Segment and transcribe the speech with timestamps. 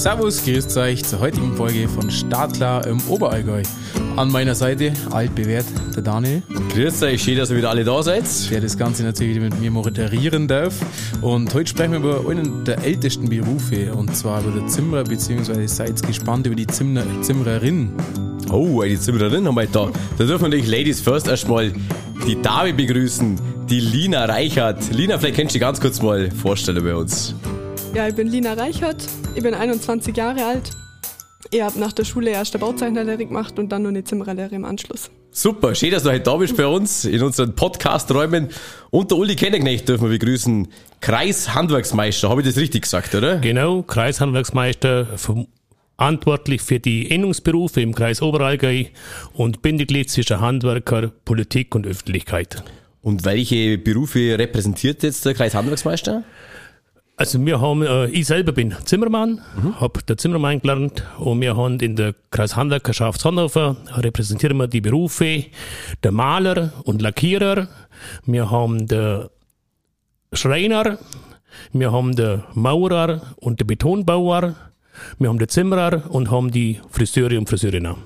[0.00, 3.62] Servus, grüßt euch zur heutigen Folge von Startklar im Oberallgäu.
[4.16, 6.42] An meiner Seite, altbewährt, der Daniel.
[6.72, 8.24] Grüß euch, schön, dass ihr wieder alle da seid.
[8.50, 10.74] Der das Ganze natürlich mit mir moderieren darf.
[11.20, 15.68] Und heute sprechen wir über einen der ältesten Berufe, und zwar über den Zimmerer, beziehungsweise
[15.68, 17.92] seid gespannt über die Zimmer Zimmererin.
[18.50, 19.90] Oh, die Zimmererin haben wir da.
[20.16, 21.74] Da dürfen wir natürlich Ladies First erstmal
[22.26, 23.38] die Dame begrüßen,
[23.68, 24.94] die Lina Reichert.
[24.94, 27.34] Lina, vielleicht kannst du dich ganz kurz mal vorstellen bei uns.
[27.92, 30.70] Ja, ich bin Lina Reichert, ich bin 21 Jahre alt.
[31.50, 34.64] Ich habe nach der Schule erst eine Bauzeichnerlehre gemacht und dann noch eine Zimmererlehre im
[34.64, 35.10] Anschluss.
[35.32, 38.48] Super, schön, dass du heute da bist bei uns in unseren Podcast-Räumen.
[38.90, 40.68] Und der Uli Kenneknecht dürfen wir begrüßen.
[41.00, 43.38] Kreishandwerksmeister, habe ich das richtig gesagt, oder?
[43.38, 45.08] Genau, Kreishandwerksmeister,
[45.96, 48.84] verantwortlich für die Innungsberufe im Kreis Oberallgäu
[49.32, 52.62] und Bindeglied zwischen Handwerker, Politik und Öffentlichkeit.
[53.02, 56.22] Und welche Berufe repräsentiert jetzt der Kreishandwerksmeister?
[57.20, 59.78] Also wir haben, äh, ich selber bin Zimmermann, mhm.
[59.78, 65.44] habe der Zimmermann gelernt und wir haben in der Kreishandwerkerschaft Hannover repräsentieren wir die Berufe
[66.02, 67.68] der Maler und Lackierer,
[68.24, 69.30] wir haben der
[70.32, 70.98] Schreiner,
[71.74, 74.54] wir haben der Maurer und der Betonbauer,
[75.18, 77.96] wir haben den Zimmerer und haben die Friseure und Friseurinnen.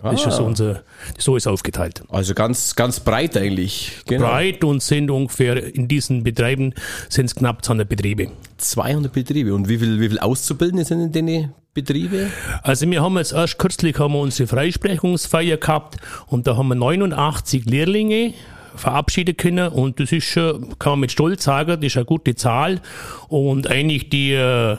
[0.00, 0.12] Ah.
[0.12, 0.82] Das ist so unser,
[1.18, 2.02] so ist aufgeteilt.
[2.08, 3.92] Also ganz, ganz breit eigentlich.
[4.06, 4.26] Genau.
[4.26, 6.74] Breit und sind ungefähr in diesen Betrieben
[7.08, 8.28] sind es knapp 200 Betriebe.
[8.58, 9.54] 200 Betriebe.
[9.54, 12.28] Und wie viel, wie viel Auszubildende sind in den Betriebe?
[12.62, 16.74] Also wir haben jetzt erst kürzlich haben wir unsere Freisprechungsfeier gehabt und da haben wir
[16.74, 18.34] 89 Lehrlinge
[18.76, 22.34] verabschieden können und das ist schon, kann man mit Stolz sagen, das ist eine gute
[22.36, 22.80] Zahl
[23.28, 24.76] und eigentlich die äh,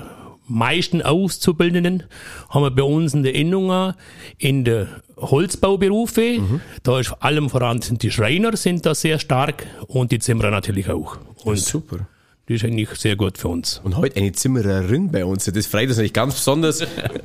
[0.49, 2.03] meisten Auszubildenden
[2.49, 3.93] haben wir bei uns in der Innung
[4.37, 6.39] in der Holzbauberufe.
[6.39, 6.61] Mhm.
[6.83, 10.51] Da ist vor allem voran sind die Schreiner sind da sehr stark und die Zimmerer
[10.51, 11.17] natürlich auch.
[11.43, 12.07] Und super.
[12.49, 13.79] Die ist eigentlich sehr gut für uns.
[13.83, 15.45] Und heute eine Zimmererin bei uns.
[15.45, 16.83] Das freut uns natürlich ganz besonders.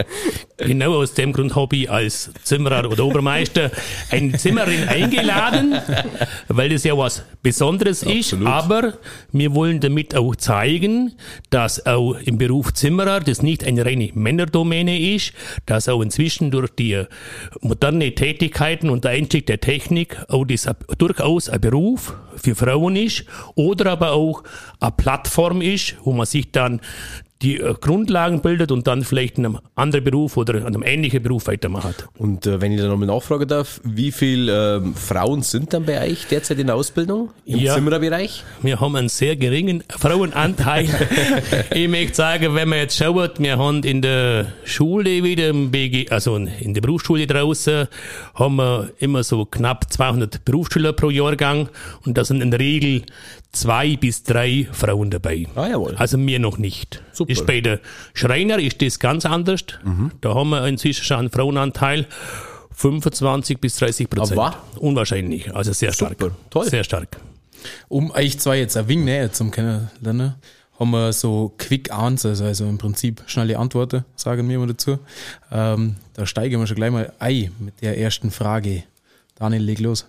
[0.58, 3.71] genau aus dem Grund habe ich als Zimmerer oder Obermeister
[4.10, 5.81] eine Zimmerin eingeladen,
[6.48, 8.21] weil das ja was Besonderes Absolut.
[8.21, 8.34] ist.
[8.47, 8.98] Aber
[9.32, 11.15] wir wollen damit auch zeigen,
[11.48, 15.32] dass auch im Beruf Zimmerer das nicht eine reine Männerdomäne ist,
[15.65, 17.03] dass auch inzwischen durch die
[17.62, 23.25] moderne Tätigkeiten und der Einstieg der Technik auch das durchaus ein Beruf für Frauen ist
[23.54, 24.43] oder aber auch
[24.81, 26.80] ein Platz Plattform ist, wo man sich dann
[27.42, 31.22] die äh, Grundlagen bildet und dann vielleicht in einem anderen Beruf oder in einem ähnlichen
[31.22, 32.08] Beruf weitermacht.
[32.16, 36.00] Und äh, wenn ich da nochmal nachfragen darf, wie viele ähm, Frauen sind dann bei
[36.10, 38.42] euch derzeit in der Ausbildung im ja, Zimmererbereich?
[38.62, 40.88] Wir haben einen sehr geringen Frauenanteil.
[41.74, 46.10] ich möchte sagen, wenn man jetzt schaut, wir haben in der Schule wieder, im BG,
[46.10, 47.88] also in der Berufsschule draußen,
[48.34, 51.69] haben wir immer so knapp 200 Berufsschüler pro Jahrgang
[52.06, 53.03] und da sind in der Regel
[53.54, 55.47] zwei bis drei Frauen dabei.
[55.54, 55.94] Ah, jawohl.
[55.97, 57.03] Also mir noch nicht.
[57.12, 57.32] Super.
[57.32, 57.81] Ist bei der
[58.12, 59.65] Schreiner ist das ganz anders.
[59.82, 60.10] Mhm.
[60.20, 62.06] Da haben wir inzwischen schon einen Frauenanteil
[62.72, 64.38] 25 bis 30 Prozent.
[64.38, 65.54] Aber Unwahrscheinlich.
[65.54, 66.19] Also sehr stark.
[66.20, 66.34] Super.
[66.50, 66.69] Toll.
[66.69, 67.16] Sehr stark.
[67.88, 70.34] Um euch zwei jetzt ein wenig näher zum Kennenlernen,
[70.78, 74.98] haben wir so Quick Answers, also im Prinzip schnelle Antworten, sagen wir mal dazu.
[75.53, 78.82] Ähm, da steigen wir schon gleich mal ein mit der ersten Frage.
[79.36, 80.06] Daniel, leg los.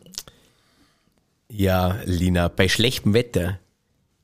[1.57, 3.59] Ja, Lina, bei schlechtem Wetter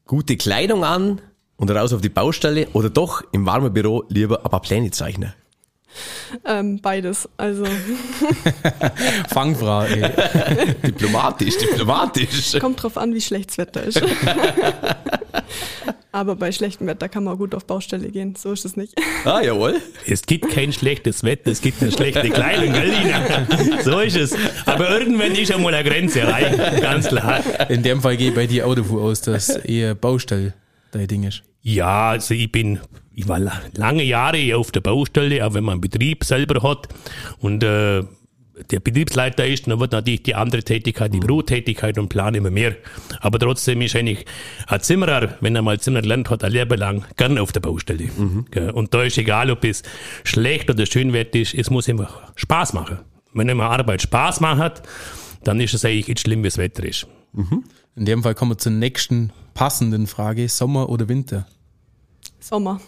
[0.06, 1.22] gute Kleidung an
[1.56, 5.34] und raus auf die Baustelle oder doch im warmen Büro lieber ein paar Pläne zeichnen?
[6.46, 7.66] Ähm, beides, also.
[9.30, 10.12] Fangfrage.
[10.86, 12.60] diplomatisch, diplomatisch.
[12.60, 14.02] Kommt drauf an, wie schlechtes Wetter ist.
[16.12, 18.94] Aber bei schlechtem Wetter kann man gut auf Baustelle gehen, so ist es nicht.
[19.24, 19.80] Ah, jawohl.
[20.06, 23.48] Es gibt kein schlechtes Wetter, es gibt eine schlechte Kleidung, Galina.
[23.84, 24.36] So ist es.
[24.66, 27.42] Aber irgendwann ist ja mal eine Grenze rein, ganz klar.
[27.70, 30.54] In dem Fall gehe ich bei dir auch davon aus, dass eher Baustelle
[30.92, 31.44] dein Ding ist.
[31.62, 32.80] Ja, also ich bin,
[33.14, 33.40] ich war
[33.76, 36.90] lange Jahre auf der Baustelle, auch wenn man einen Betrieb selber hat
[37.40, 38.04] und äh,
[38.70, 41.22] der Betriebsleiter ist, dann wird natürlich die andere Tätigkeit, die mhm.
[41.22, 42.76] Bürotätigkeit und Plan immer mehr.
[43.20, 44.26] Aber trotzdem ist eigentlich
[44.68, 48.10] ein Zimmerer, wenn er mal Zimmer lernt hat, ein Leben lang gerne auf der Baustelle.
[48.16, 48.46] Mhm.
[48.74, 49.84] Und da ist egal, ob es
[50.24, 53.00] schlecht oder schön wird ist, es muss immer Spaß machen.
[53.34, 54.84] Wenn immer Arbeit Spaß macht,
[55.44, 57.08] dann ist es eigentlich nicht schlimm, wie das Wetter ist.
[57.34, 57.64] Mhm.
[57.96, 60.48] In dem Fall kommen wir zur nächsten passenden Frage.
[60.50, 61.48] Sommer oder Winter?
[62.40, 62.82] Sommer.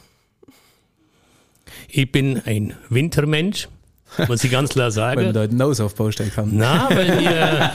[1.87, 3.67] Ich bin ein Wintermensch.
[4.27, 5.17] Muss ich ganz klar sagen.
[5.17, 6.55] weil man da einen Ausaufbau stellen kann.
[6.55, 7.71] Nein, weil mir,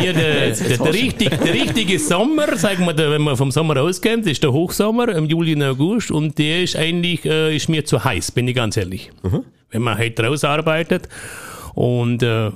[0.00, 4.26] mir der, der, der, richtig, der richtige Sommer, sagen wir, wenn man vom Sommer ausgeht,
[4.26, 8.02] ist der Hochsommer im Juli und August und der ist eigentlich äh, ist mir zu
[8.02, 9.10] heiß, bin ich ganz ehrlich.
[9.22, 9.44] Mhm.
[9.70, 11.08] Wenn man halt draußen arbeitet
[11.74, 12.50] und äh,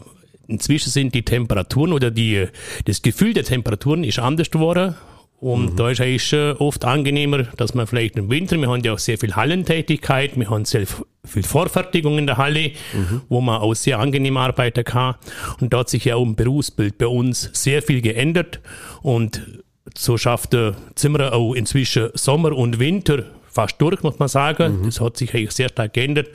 [0.50, 2.46] inzwischen sind die Temperaturen oder die,
[2.84, 4.94] das Gefühl der Temperaturen ist anders geworden.
[5.38, 5.76] Und mhm.
[5.76, 9.16] da ist es oft angenehmer, dass man vielleicht im Winter, wir haben ja auch sehr
[9.16, 10.86] viel Hallentätigkeit, wir haben sehr
[11.30, 13.22] viel Vorfertigung in der Halle, mhm.
[13.28, 15.14] wo man auch sehr angenehm arbeiten kann.
[15.60, 18.60] Und da hat sich ja auch im Berufsbild bei uns sehr viel geändert.
[19.02, 19.62] Und
[19.96, 24.80] so schafft der Zimmerer auch inzwischen Sommer und Winter fast durch, muss man sagen.
[24.80, 24.86] Mhm.
[24.86, 26.28] Das hat sich eigentlich sehr stark geändert.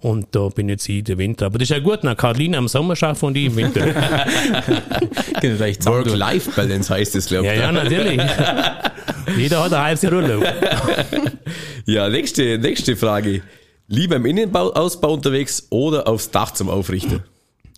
[0.00, 1.46] Und da bin jetzt ich der Winter.
[1.46, 3.86] Aber das ist ja gut, nach Karlina am Sommer schaffen und ich im Winter.
[5.86, 7.54] Work-Life-Balance heißt es, glaube ich.
[7.54, 8.20] Ja, ja, natürlich.
[9.38, 10.44] Jeder hat ein halbes Jahr Urlaub.
[11.86, 13.40] ja, nächste, nächste Frage.
[13.86, 17.22] Lieber im Innenausbau unterwegs oder aufs Dach zum Aufrichten?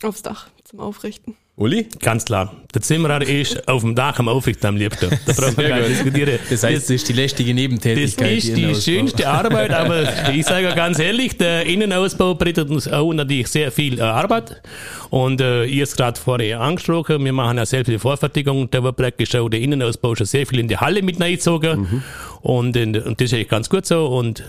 [0.03, 1.35] Aufs Dach zum Aufrichten.
[1.57, 1.89] Uli?
[2.01, 2.55] Ganz klar.
[2.75, 5.09] Der Zimmerer ist auf dem Dach am Aufrichten am liebsten.
[5.27, 6.39] Da braucht man gar nicht diskutieren.
[6.51, 8.37] Das heißt, das ist die lästige Nebentätigkeit.
[8.37, 13.13] Das ist die schönste Arbeit, aber ich sage ganz ehrlich, der Innenausbau bietet uns auch
[13.13, 14.61] natürlich sehr viel äh, Arbeit.
[15.09, 18.97] Und äh, ihr es gerade vorher angesprochen, wir machen ja selbst die Vorfertigung, da wird
[18.97, 21.81] praktisch auch der Innenausbau schon sehr viel in die Halle mit reingezogen.
[21.81, 22.03] Mhm.
[22.43, 24.07] Und, und das ist eigentlich ganz gut so.
[24.07, 24.45] Und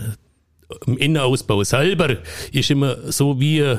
[0.86, 2.16] im Innenausbau selber
[2.52, 3.78] ist immer so wie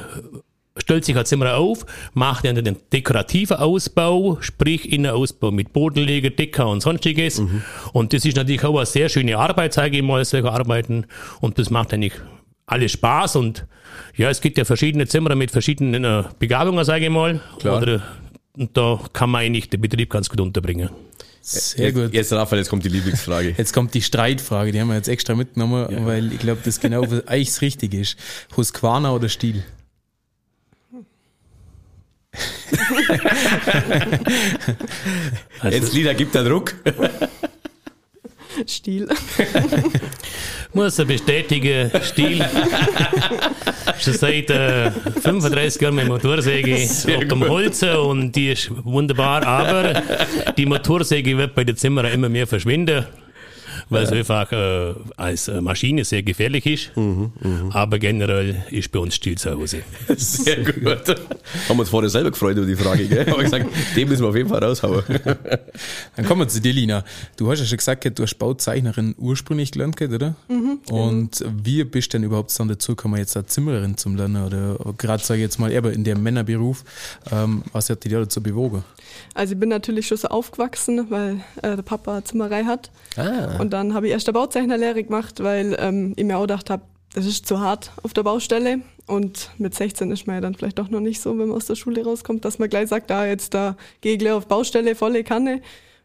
[0.78, 6.68] stellt sich als Zimmer auf, macht dann den dekorativen Ausbau, sprich Innenausbau mit Bodenleger, Decker
[6.68, 7.40] und sonstiges.
[7.40, 7.64] Mhm.
[7.94, 11.06] Und das ist natürlich auch eine sehr schöne Arbeit, sage ich mal, solche Arbeiten.
[11.42, 12.14] Und das macht eigentlich
[12.66, 13.66] alles Spaß und
[14.16, 17.42] ja, es gibt ja verschiedene Zimmer mit verschiedenen äh, Begabungen, sage ich mal.
[17.60, 17.82] Klar.
[17.82, 18.04] Oder,
[18.54, 20.90] und da kann man eigentlich den Betrieb ganz gut unterbringen.
[21.42, 22.14] Sehr gut.
[22.14, 23.56] Jetzt, Raphael, jetzt kommt die Lieblingsfrage.
[23.58, 26.06] Jetzt kommt die Streitfrage, die haben wir jetzt extra mitgenommen, ja.
[26.06, 28.18] weil ich glaube, das genau eigentlich das Richtige ist.
[28.56, 29.64] Husqvarna oder Stiel?
[35.64, 36.76] Jetzt Lieder gibt der Druck.
[38.68, 39.08] Stil.
[40.74, 42.46] Muss er bestätigen, Stil.
[44.00, 46.76] Schon seit äh, 35 Jahren mit Motorsäge
[47.18, 50.02] auf dem Holz und die ist wunderbar, aber
[50.58, 53.06] die Motorsäge wird bei den Zimmern immer mehr verschwinden
[53.90, 56.96] weil es einfach äh, als äh, Maschine sehr gefährlich ist.
[56.96, 57.70] Mhm, mh.
[57.76, 59.82] Aber generell ist bei uns still zu Hause.
[60.18, 61.08] Sehr gut.
[61.10, 61.18] Haben
[61.70, 63.26] wir uns vorher selber gefreut über die Frage, gell?
[63.26, 63.66] Haben gesagt,
[63.96, 65.04] den müssen wir auf jeden Fall raushauen.
[66.16, 67.04] Dann kommen wir zu dir, Lina.
[67.38, 70.36] Du hast ja schon gesagt, du hast Bauzeichnerin ursprünglich gelernt, oder?
[70.48, 74.46] Mhm, Und wie bist du denn überhaupt dann dazu gekommen, jetzt eine Zimmerin zum Lernen?
[74.46, 76.84] Oder gerade, sage ich jetzt mal, eher in dem Männerberuf.
[77.32, 78.84] Ähm, was hat dich dazu bewogen?
[79.34, 82.92] Also ich bin natürlich schon so aufgewachsen, weil äh, der Papa eine Zimmerei hat.
[83.16, 83.58] Ah.
[83.60, 86.84] Und dann habe ich erst eine Bauzeichnerlehre gemacht, weil ähm, ich mir auch gedacht habe,
[87.14, 88.82] das ist zu hart auf der Baustelle.
[89.08, 91.66] Und mit 16 ist man ja dann vielleicht doch noch nicht so, wenn man aus
[91.66, 95.62] der Schule rauskommt, dass man gleich sagt, ah, jetzt da gleich auf Baustelle, volle Kanne.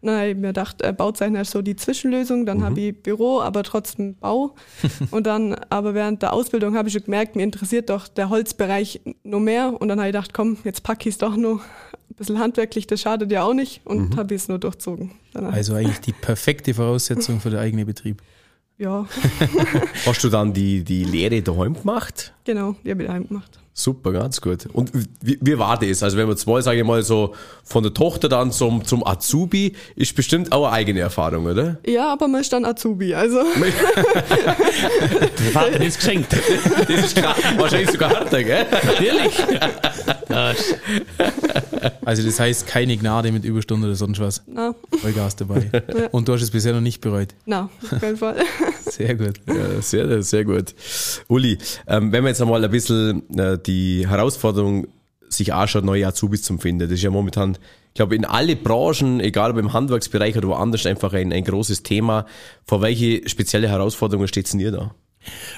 [0.06, 2.46] Dann habe ich mir gedacht, äh, Bauzeichner ist so die Zwischenlösung.
[2.46, 2.64] Dann mhm.
[2.64, 4.54] habe ich Büro, aber trotzdem Bau.
[5.10, 9.00] und dann, aber während der Ausbildung habe ich schon gemerkt, mir interessiert doch der Holzbereich
[9.22, 9.80] noch mehr.
[9.80, 12.86] Und dann habe ich gedacht, komm, jetzt packe ich es doch noch ein bisschen handwerklich,
[12.86, 13.80] das schadet ja auch nicht.
[13.84, 14.16] Und mhm.
[14.16, 15.12] habe ich es nur durchzogen.
[15.32, 15.52] Danach.
[15.52, 18.22] Also eigentlich die perfekte Voraussetzung für den eigenen Betrieb.
[18.78, 19.06] Ja.
[20.06, 22.34] Hast du dann die, die Lehre daheim gemacht?
[22.44, 23.60] Genau, die habe ich daheim gemacht.
[23.76, 24.66] Super, ganz gut.
[24.72, 26.04] Und wie, wie war das?
[26.04, 27.34] Also wenn wir zwei, sage ich mal, so
[27.64, 31.78] von der Tochter dann zum, zum Azubi, ist bestimmt auch eine eigene Erfahrung, oder?
[31.84, 33.42] Ja, aber man ist dann Azubi, also.
[35.10, 36.32] Der Vater ist geschenkt.
[36.32, 37.34] Das ist klar.
[37.56, 38.64] Wahrscheinlich sogar harter, gell?
[38.84, 39.34] Natürlich.
[42.04, 44.42] Also das heißt keine Gnade mit Überstunden oder sonst was.
[44.46, 44.74] Na.
[45.00, 45.70] Vollgas dabei.
[45.72, 46.08] Ja.
[46.12, 47.28] Und du hast es bisher noch nicht bereut.
[47.46, 48.36] Na, auf keinen Fall.
[48.84, 49.40] Sehr gut.
[49.46, 50.74] Ja, sehr, sehr gut.
[51.28, 54.86] Uli, ähm, wenn wir jetzt einmal ein bisschen äh, die Herausforderung
[55.28, 59.20] sich anschaut, neue Azubis zu finden, das ist ja momentan, ich glaube, in alle Branchen,
[59.20, 62.26] egal ob im Handwerksbereich oder woanders, einfach ein, ein großes Thema.
[62.64, 64.94] Vor welche spezielle Herausforderungen steht es denn ihr da?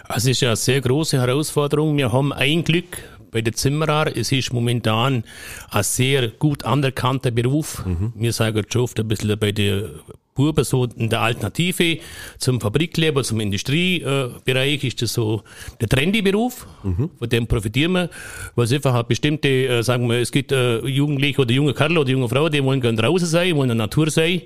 [0.05, 1.97] Also es ist ja eine sehr große Herausforderung.
[1.97, 2.99] Wir haben ein Glück,
[3.37, 4.17] bei den Zimmerer.
[4.17, 5.23] Es ist momentan
[5.71, 7.85] ein sehr gut anerkannter Beruf.
[7.85, 8.15] Mhm.
[8.17, 9.91] Wir sagen schon oft ein bisschen bei den
[10.37, 11.99] Buben so in der Alternative
[12.39, 15.43] zum Fabrikleben, zum Industriebereich ist das so
[15.81, 16.67] der trendy Beruf.
[16.85, 17.11] Mhm.
[17.19, 18.11] Von dem profitieren wir,
[18.55, 21.99] weil es einfach eine bestimmte, äh, sagen wir, es gibt äh, Jugendliche oder junge Kerl
[21.99, 24.43] oder junge Frau, die wollen gerne draußen sein, wollen in der Natur sein.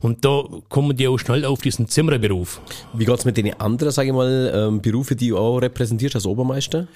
[0.00, 2.60] Und da kommen die auch schnell auf diesen Zimmererberuf.
[2.94, 6.26] Wie geht's mit den anderen, sage ich mal, ähm, Berufe, die du auch repräsentierst als
[6.26, 6.88] Obermeister?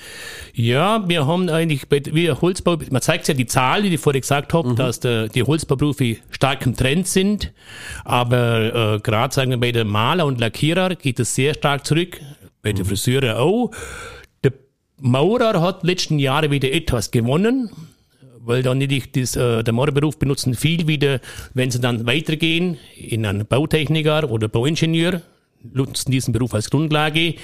[0.55, 4.21] Ja, wir haben eigentlich bei wir Holzbau, man zeigt ja die Zahl, die ich vorher
[4.21, 4.77] gesagt habe, mhm.
[4.77, 7.53] dass der, die Holzbauberufe stark im Trend sind,
[8.05, 12.21] aber äh, gerade sagen wir bei den Maler und Lackierer geht es sehr stark zurück,
[12.63, 12.77] bei mhm.
[12.77, 13.71] den Friseuren auch.
[14.45, 14.53] Der
[14.99, 17.71] Maurer hat letzten Jahre wieder etwas gewonnen,
[18.41, 21.21] weil dann nicht das, äh, der Maurerberuf benutzen viel wieder,
[21.55, 25.23] wenn sie dann weitergehen in einen Bautechniker oder Bauingenieur,
[25.63, 27.35] nutzen diesen Beruf als Grundlage.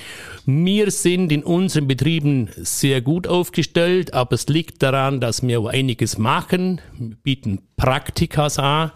[0.47, 5.67] Wir sind in unseren Betrieben sehr gut aufgestellt, aber es liegt daran, dass wir auch
[5.67, 6.81] einiges machen.
[6.99, 8.93] Wir bieten Praktikas an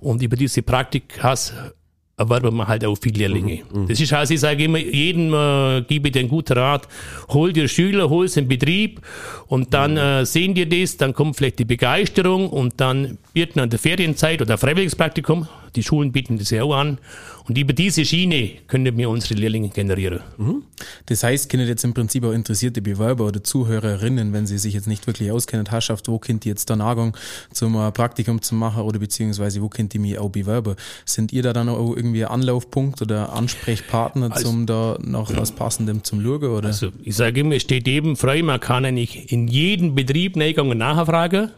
[0.00, 1.52] und über diese Praktikas
[2.20, 3.62] erwerben wir halt auch viele Lehrlinge.
[3.72, 3.88] Mhm.
[3.88, 6.86] Das ist also, ich sage immer, jedem äh, gebe ich den guten Rat,
[7.30, 9.00] hol dir Schüler, hol sie in Betrieb
[9.46, 13.70] und dann äh, sehen die das, dann kommt vielleicht die Begeisterung und dann wird an
[13.70, 16.98] der Ferienzeit oder Freiwilligspraktikum, die Schulen bieten das ja auch an
[17.46, 20.20] und über diese Schiene können wir unsere Lehrlinge generieren.
[20.38, 20.62] Mhm.
[21.06, 24.86] Das heißt, können jetzt im Prinzip auch interessierte Bewerber oder Zuhörerinnen, wenn sie sich jetzt
[24.86, 27.16] nicht wirklich auskennen, Herrschaft, wo könnt ihr jetzt dann Nagung
[27.52, 30.76] zum äh, Praktikum zu machen oder beziehungsweise wo könnt ihr mich auch bewerben?
[31.04, 36.04] Sind ihr da dann auch irgendwie Anlaufpunkt oder Ansprechpartner, also, zum da noch was Passendem
[36.04, 36.44] zum Schauen?
[36.44, 36.68] Oder?
[36.68, 40.76] Also ich sage immer, es steht eben frei, man kann eigentlich in jedem Betrieb Neigung
[40.76, 41.50] nachfragen.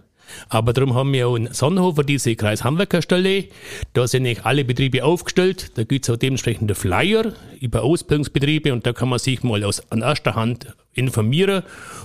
[0.48, 3.46] Aber darum haben wir auch in Sonnenhofer diese Kreishandwerkerstelle.
[3.92, 5.72] Da sind nicht alle Betriebe aufgestellt.
[5.76, 9.82] Da gibt es auch dementsprechende Flyer über Ausbildungsbetriebe und da kann man sich mal aus,
[9.90, 11.62] an erster Hand informieren.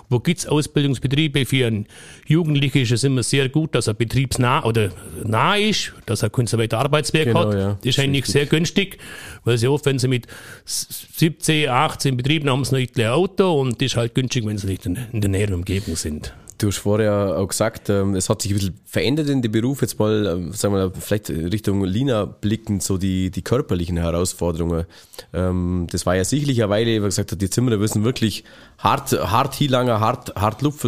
[0.10, 1.46] Wo gibt es Ausbildungsbetriebe?
[1.46, 1.88] Für einen
[2.26, 4.92] Jugendlichen ist es immer sehr gut, dass er betriebsnah oder
[5.24, 7.54] nah ist, dass er weiter Arbeitswerk genau, hat.
[7.54, 7.78] Ja.
[7.82, 8.98] Das ist eigentlich sehr günstig,
[9.44, 10.28] weil sie oft, wenn sie mit
[10.66, 14.68] 17, 18 Betrieben haben, sie noch ein Auto und das ist halt günstig, wenn sie
[14.68, 16.34] nicht in der näheren Umgebung sind.
[16.58, 19.82] Du hast vorher auch gesagt, ähm, es hat sich ein bisschen verändert in dem Beruf.
[19.82, 24.86] Jetzt mal, ähm, sagen wir, vielleicht Richtung Lina blickend, so die, die körperlichen Herausforderungen.
[25.34, 28.44] Ähm, das war ja sicherlich eine Weile, wie gesagt, die Zimmerer müssen wirklich
[28.80, 30.84] hart, hart Hielanger, hart, hart Luft.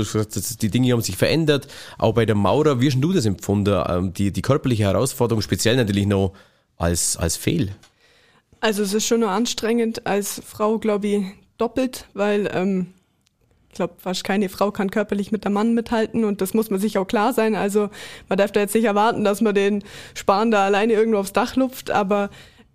[0.62, 1.68] Die Dinge haben sich verändert.
[1.98, 4.14] Auch bei der Maurer, wie hast du das empfunden?
[4.14, 6.34] Die, die körperliche Herausforderung, speziell natürlich noch
[6.78, 7.72] als, als Fehl.
[8.62, 11.26] Also es ist schon nur anstrengend als Frau, glaube ich,
[11.58, 12.88] doppelt, weil ähm,
[13.70, 16.80] ich glaube, fast keine Frau kann körperlich mit der Mann mithalten und das muss man
[16.80, 17.56] sich auch klar sein.
[17.56, 17.90] Also
[18.28, 19.84] man darf da jetzt nicht erwarten, dass man den
[20.16, 22.30] Sparen da alleine irgendwo aufs Dach lupft, aber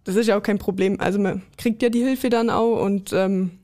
[0.04, 1.00] das ist ja auch kein Problem.
[1.00, 3.58] Also man kriegt ja die Hilfe dann auch und ähm,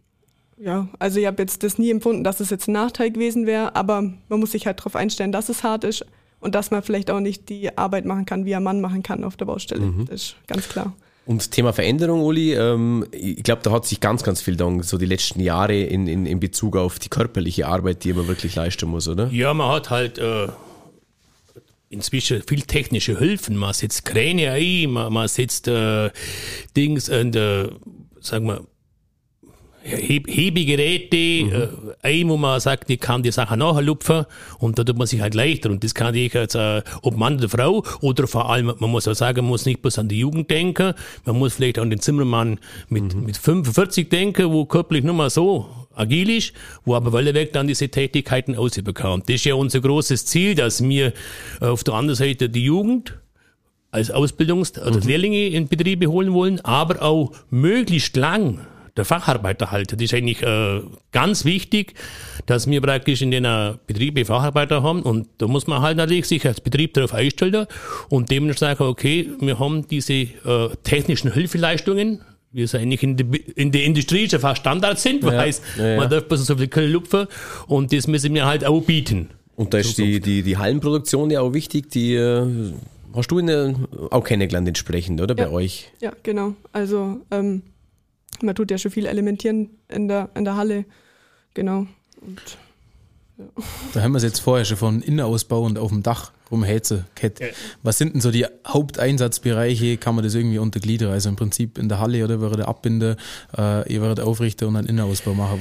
[0.59, 3.77] ja, also ich habe jetzt das nie empfunden, dass es jetzt ein Nachteil gewesen wäre,
[3.77, 6.05] aber man muss sich halt darauf einstellen, dass es hart ist
[6.41, 9.25] und dass man vielleicht auch nicht die Arbeit machen kann, wie ein Mann machen kann
[9.25, 9.87] auf der Baustelle.
[9.87, 10.07] Mhm.
[10.07, 10.95] Das ist ganz klar.
[11.27, 14.99] Und Thema Veränderung, Uli, ähm, ich glaube, da hat sich ganz, ganz viel dann so
[14.99, 18.89] die letzten Jahre in, in, in Bezug auf die körperliche Arbeit, die man wirklich leisten
[18.89, 19.29] muss, oder?
[19.31, 20.49] Ja, man hat halt äh,
[21.91, 23.57] inzwischen viel technische Hilfen.
[23.57, 26.11] Man setzt Kräne ein, man, man setzt äh,
[26.77, 27.69] Dings und, äh,
[28.21, 28.67] sagen wir,
[29.83, 31.53] Heb Hebegeräte, mhm.
[31.53, 34.27] äh, ein, wo man sagt, ich kann die Sachen nachlupfen
[34.59, 35.71] und da tut man sich halt leichter.
[35.71, 39.09] Und das kann ich jetzt, äh, ob Mann oder Frau, oder vor allem, man muss
[39.09, 40.93] auch sagen, man muss nicht bloß an die Jugend denken,
[41.25, 42.59] man muss vielleicht an den Zimmermann
[42.89, 43.25] mit, mhm.
[43.25, 46.53] mit 45 denken, wo körperlich nur mal so agil ist,
[46.85, 49.29] wo aber weg dann diese Tätigkeiten ausbekommt.
[49.29, 51.13] Das ist ja unser großes Ziel, dass wir
[51.61, 53.19] auf der anderen Seite die Jugend
[53.91, 55.07] als Ausbildungs- oder mhm.
[55.07, 58.61] Lehrlinge in Betriebe holen wollen, aber auch möglichst lang
[59.01, 59.93] der Facharbeiter halt.
[59.93, 60.81] Das ist eigentlich äh,
[61.13, 61.95] ganz wichtig,
[62.47, 66.27] dass wir praktisch in den äh, Betrieben Facharbeiter haben und da muss man halt natürlich
[66.27, 67.67] sich als Betrieb darauf einstellen
[68.09, 70.29] und dem sagen, okay, wir haben diese äh,
[70.83, 72.21] technischen Hilfeleistungen,
[72.53, 73.25] wie es eigentlich in, die,
[73.57, 75.97] in der Industrie schon fast Standard sind, ja, heißt, ja, ja.
[75.97, 77.27] man darf bloß so viel Kölle lupfen
[77.67, 79.31] und das müssen wir halt auch bieten.
[79.57, 82.73] Und da ist die, die, die Hallenproduktion ja auch wichtig, die äh,
[83.15, 83.75] hast du in der,
[84.11, 85.91] auch kennengelernt entsprechend, oder bei euch?
[86.01, 86.55] Ja, genau.
[86.73, 87.63] Also ähm,
[88.43, 90.85] man tut ja schon viel elementieren in der, in der Halle.
[91.55, 91.87] Genau.
[92.21, 92.59] Und,
[93.39, 93.47] ja.
[93.95, 97.07] Da haben wir es jetzt vorher schon von Innenausbau und auf dem Dach rumhätze.
[97.23, 97.31] Ja.
[97.83, 99.97] Was sind denn so die Haupteinsatzbereiche?
[99.97, 101.11] Kann man das irgendwie untergliedern?
[101.11, 103.17] Also im Prinzip in der Halle oder wäre der Abbinder,
[103.57, 105.61] äh, ihr werdet Aufrichter und einen Innenausbau machen.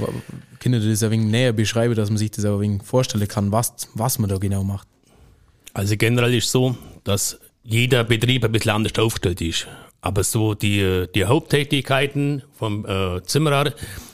[0.59, 3.51] Könnt ihr das ein wenig näher beschreiben, dass man sich das ein wenig vorstellen kann,
[3.51, 4.88] was, was man da genau macht?
[5.74, 9.67] Also generell ist so, dass jeder Betrieb ein bisschen anders aufgestellt ist.
[10.01, 13.74] Aber so die, die Haupttätigkeiten vom äh, Zimmerer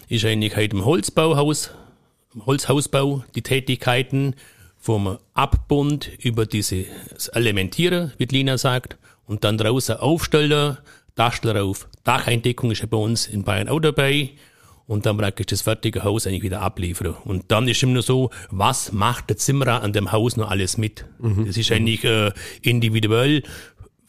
[0.10, 1.72] ist eigentlich halt im Holzbauhaus,
[2.34, 4.36] im Holzhausbau, die Tätigkeiten
[4.77, 10.80] vom Abbund über dieses Elementieren, wie Lina sagt, und dann draußen Aufsteller,
[11.15, 14.32] Dachsteller auf, Dacheindeckung ist ja bei uns in Bayern auch dabei
[14.88, 17.15] und dann praktisch das fertige Haus eigentlich wieder abliefern.
[17.24, 20.77] Und dann ist immer nur so, was macht der Zimmerer an dem Haus noch alles
[20.77, 21.06] mit?
[21.20, 21.48] Mhm.
[21.48, 23.44] Das ist eigentlich äh, individuell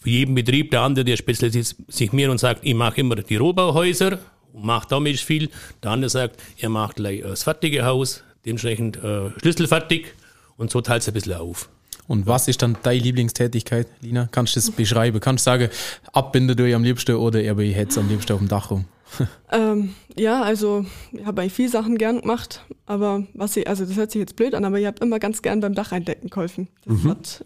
[0.06, 3.34] für jeden Betrieb, der andere, der spezialisiert sich mehr und sagt, ich mache immer die
[3.34, 4.20] Rohbauhäuser
[4.52, 5.48] und mache damit viel.
[5.82, 10.14] Der andere sagt, er macht gleich das fertige Haus, dementsprechend äh, schlüsselfertig
[10.58, 11.68] und so teilt es ein bisschen auf.
[12.06, 14.28] Und was ist dann deine Lieblingstätigkeit, Lina?
[14.30, 15.18] Kannst du das beschreiben?
[15.18, 15.70] Kannst du sagen,
[16.12, 18.84] Abbinder du am liebsten oder eher bei Hetz am liebsten auf dem Dach rum?
[19.50, 23.96] ähm, ja, also ich habe eigentlich viel Sachen gern gemacht, aber was ich, also das
[23.96, 26.68] hört sich jetzt blöd an, aber ich habe immer ganz gern beim Dach eindecken geholfen.
[26.84, 27.10] Das mhm.
[27.10, 27.44] hat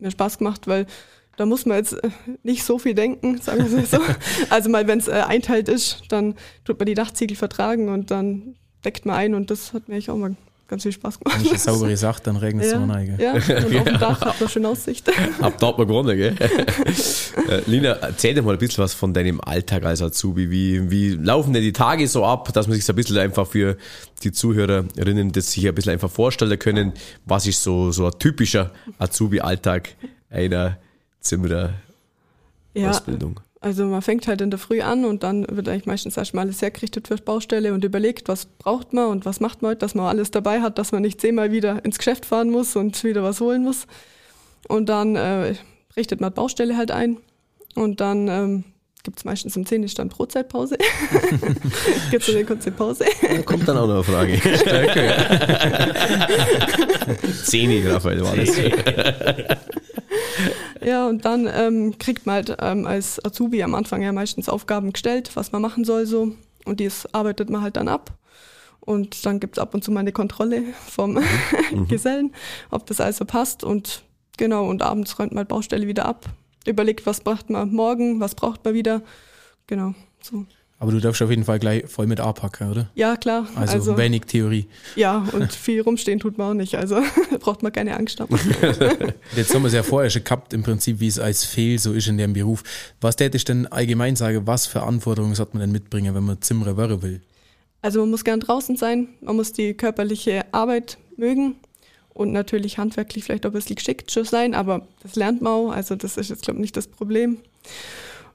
[0.00, 0.86] mir Spaß gemacht, weil
[1.40, 2.10] da muss man jetzt äh,
[2.42, 3.96] nicht so viel denken, sagen wir so.
[4.50, 6.34] Also mal, wenn es äh, einteilt ist, dann
[6.66, 10.10] tut man die Dachziegel vertragen und dann deckt man ein und das hat mir eigentlich
[10.10, 10.36] auch mal
[10.68, 11.38] ganz viel Spaß gemacht.
[11.38, 12.76] Wenn ich eine saubere Sache, dann regnet es ja.
[12.76, 13.18] immer rein.
[13.18, 15.08] Ja, und auf dem Dach hat man schön Aussicht.
[15.40, 16.36] Ab da hat man gewonnen, gell?
[17.48, 20.50] Äh, Lina, erzähl dir mal ein bisschen was von deinem Alltag als Azubi.
[20.50, 23.46] Wie, wie laufen denn die Tage so ab, dass man sich so ein bisschen einfach
[23.46, 23.78] für
[24.22, 26.92] die Zuhörerinnen das sich ein bisschen einfach vorstellen können,
[27.24, 29.96] was ist so, so ein typischer Azubi-Alltag
[30.28, 30.76] einer
[31.20, 31.74] Zimmerer
[32.74, 33.40] Ja, Ausbildung?
[33.60, 36.62] also man fängt halt in der Früh an und dann wird eigentlich meistens erstmal alles
[36.62, 39.94] hergerichtet für die Baustelle und überlegt, was braucht man und was macht man heute, dass
[39.94, 43.22] man alles dabei hat, dass man nicht zehnmal wieder ins Geschäft fahren muss und wieder
[43.22, 43.86] was holen muss.
[44.68, 45.54] Und dann äh,
[45.96, 47.18] richtet man die Baustelle halt ein
[47.74, 48.64] und dann ähm,
[49.02, 50.76] gibt es meistens um 10 ist dann Brotzeitpause.
[52.10, 53.04] gibt es eine kurze Pause.
[53.22, 54.40] Da kommt dann auch noch eine Frage.
[57.44, 58.50] Zehni, Raphael, war das.
[60.82, 64.92] Ja, und dann ähm, kriegt man halt ähm, als Azubi am Anfang ja meistens Aufgaben
[64.92, 66.32] gestellt, was man machen soll so.
[66.64, 68.12] Und das arbeitet man halt dann ab.
[68.80, 71.18] Und dann gibt's ab und zu mal eine Kontrolle vom
[71.88, 72.34] Gesellen,
[72.70, 73.62] ob das also passt.
[73.62, 74.02] Und
[74.36, 76.26] genau, und abends räumt man halt Baustelle wieder ab.
[76.66, 79.02] Überlegt, was braucht man morgen, was braucht man wieder.
[79.66, 80.46] Genau, so.
[80.80, 82.90] Aber du darfst auf jeden Fall gleich voll mit anpacken, oder?
[82.94, 83.46] Ja, klar.
[83.54, 84.66] Also, wenig Theorie.
[84.96, 86.74] Ja, und viel rumstehen tut man auch nicht.
[86.74, 87.02] Also
[87.40, 88.34] braucht man keine Angst haben.
[89.36, 91.92] Jetzt haben wir es ja vorher schon gehabt, im Prinzip, wie es als Fehl so
[91.92, 92.62] ist in dem Beruf.
[93.02, 96.40] Was täte ich denn allgemein sagen, was für Anforderungen sollte man denn mitbringen, wenn man
[96.40, 97.20] Zimmerer werden will?
[97.82, 101.56] Also man muss gern draußen sein, man muss die körperliche Arbeit mögen
[102.14, 105.70] und natürlich handwerklich vielleicht auch ein bisschen geschickt schon sein, aber das lernt man auch,
[105.72, 107.38] also das ist jetzt, glaube ich, nicht das Problem.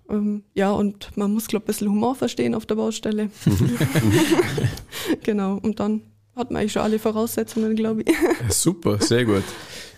[0.10, 3.30] Ähm, ja, und man muss, glaube ich, ein bisschen Humor verstehen auf der Baustelle.
[5.24, 6.02] genau, und dann
[6.36, 8.16] hat man eigentlich schon alle Voraussetzungen, glaube ich.
[8.54, 9.44] Super, sehr gut.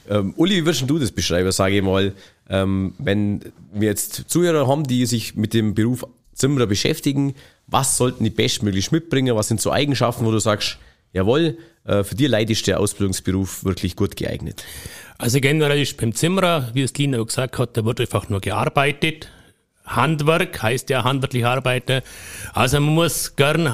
[0.10, 2.14] Ähm, Uli, wie würdest du das beschreiben, sage ich mal,
[2.50, 3.42] ähm, wenn
[3.74, 7.34] wir jetzt Zuhörer haben, die sich mit dem Beruf Zimmerer beschäftigen,
[7.66, 9.36] was sollten die bestmöglich mitbringen?
[9.36, 10.78] Was sind so Eigenschaften, wo du sagst,
[11.12, 14.64] jawohl, äh, für die Leute ist der Ausbildungsberuf wirklich gut geeignet?
[15.18, 18.40] Also generell ist beim Zimmerer, wie es Lina auch gesagt hat, da wird einfach nur
[18.40, 19.30] gearbeitet.
[19.88, 22.02] Handwerk heißt ja handwerklich arbeiten.
[22.54, 23.72] Also man muss gern äh,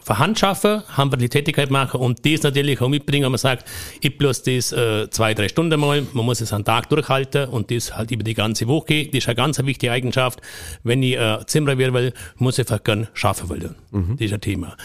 [0.00, 3.30] für Hand schaffen, handwerkliche Tätigkeit machen und das natürlich auch mitbringen.
[3.30, 3.66] Man sagt,
[4.00, 7.70] ich bloß das äh, zwei, drei Stunden mal, man muss es einen Tag durchhalten und
[7.70, 9.06] das halt über die ganze Woche.
[9.06, 10.40] Das ist eine ganz wichtige Eigenschaft.
[10.84, 13.74] Wenn ich äh, Zimmerer werden will, muss ich einfach gern schaffen wollen.
[14.16, 14.76] Das ist ein Thema.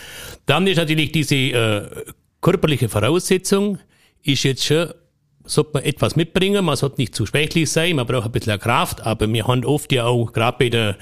[0.46, 1.90] Dann ist natürlich diese äh,
[2.42, 3.80] körperliche Voraussetzung,
[4.24, 4.90] ist jetzt schon
[5.46, 9.06] sollte man etwas mitbringen, man sollte nicht zu schwächlich sein, man braucht ein bisschen Kraft,
[9.06, 10.98] aber wir haben oft ja auch, gerade bei der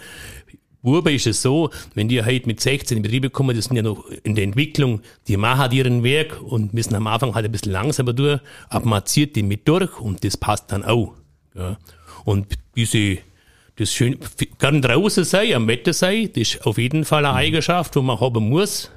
[0.84, 3.84] Buben ist es so, wenn die halt mit 16 in Betriebe kommen, das sind ja
[3.84, 7.52] noch in der Entwicklung, die machen halt ihren Weg und müssen am Anfang halt ein
[7.52, 11.14] bisschen langsamer durch, aber man zieht die mit durch und das passt dann auch.
[11.56, 11.78] Ja.
[12.26, 13.20] Und diese,
[13.78, 14.20] das schön,
[14.60, 18.20] gern draußen sein, am Wetter sein, das ist auf jeden Fall eine Eigenschaft, wo man
[18.20, 18.92] haben muss.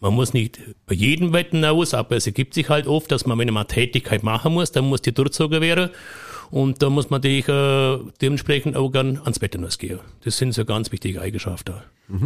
[0.00, 3.38] Man muss nicht bei jedem Wetten aus, aber es ergibt sich halt oft, dass man,
[3.38, 5.90] wenn man eine Tätigkeit machen muss, dann muss die durchzogen werden.
[6.50, 10.00] Und da muss man dich äh, dementsprechend auch gern ans Wetten gehen.
[10.24, 11.74] Das sind so ganz wichtige Eigenschaften.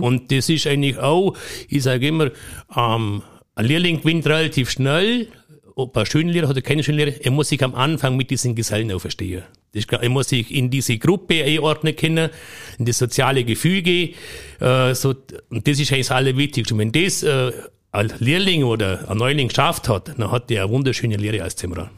[0.01, 1.37] Und das ist eigentlich auch,
[1.69, 2.31] ich sage immer,
[2.75, 3.23] ähm,
[3.55, 5.29] ein Lehrling gewinnt relativ schnell,
[5.75, 8.55] ob er schöne Lehrer oder keine schöne Lehrer, er muss sich am Anfang mit diesen
[8.55, 9.43] Gesellen auch verstehen.
[9.75, 12.31] Er muss sich in diese Gruppe einordnen können,
[12.79, 14.15] in das soziale Gefüge.
[14.61, 15.15] Äh, so,
[15.51, 16.77] und das ist eigentlich das Allerwichtigste.
[16.79, 17.53] Wenn das äh,
[17.93, 21.91] ein Lehrling oder ein Neuling geschafft hat, dann hat der eine wunderschöne Lehre als Zimmerer.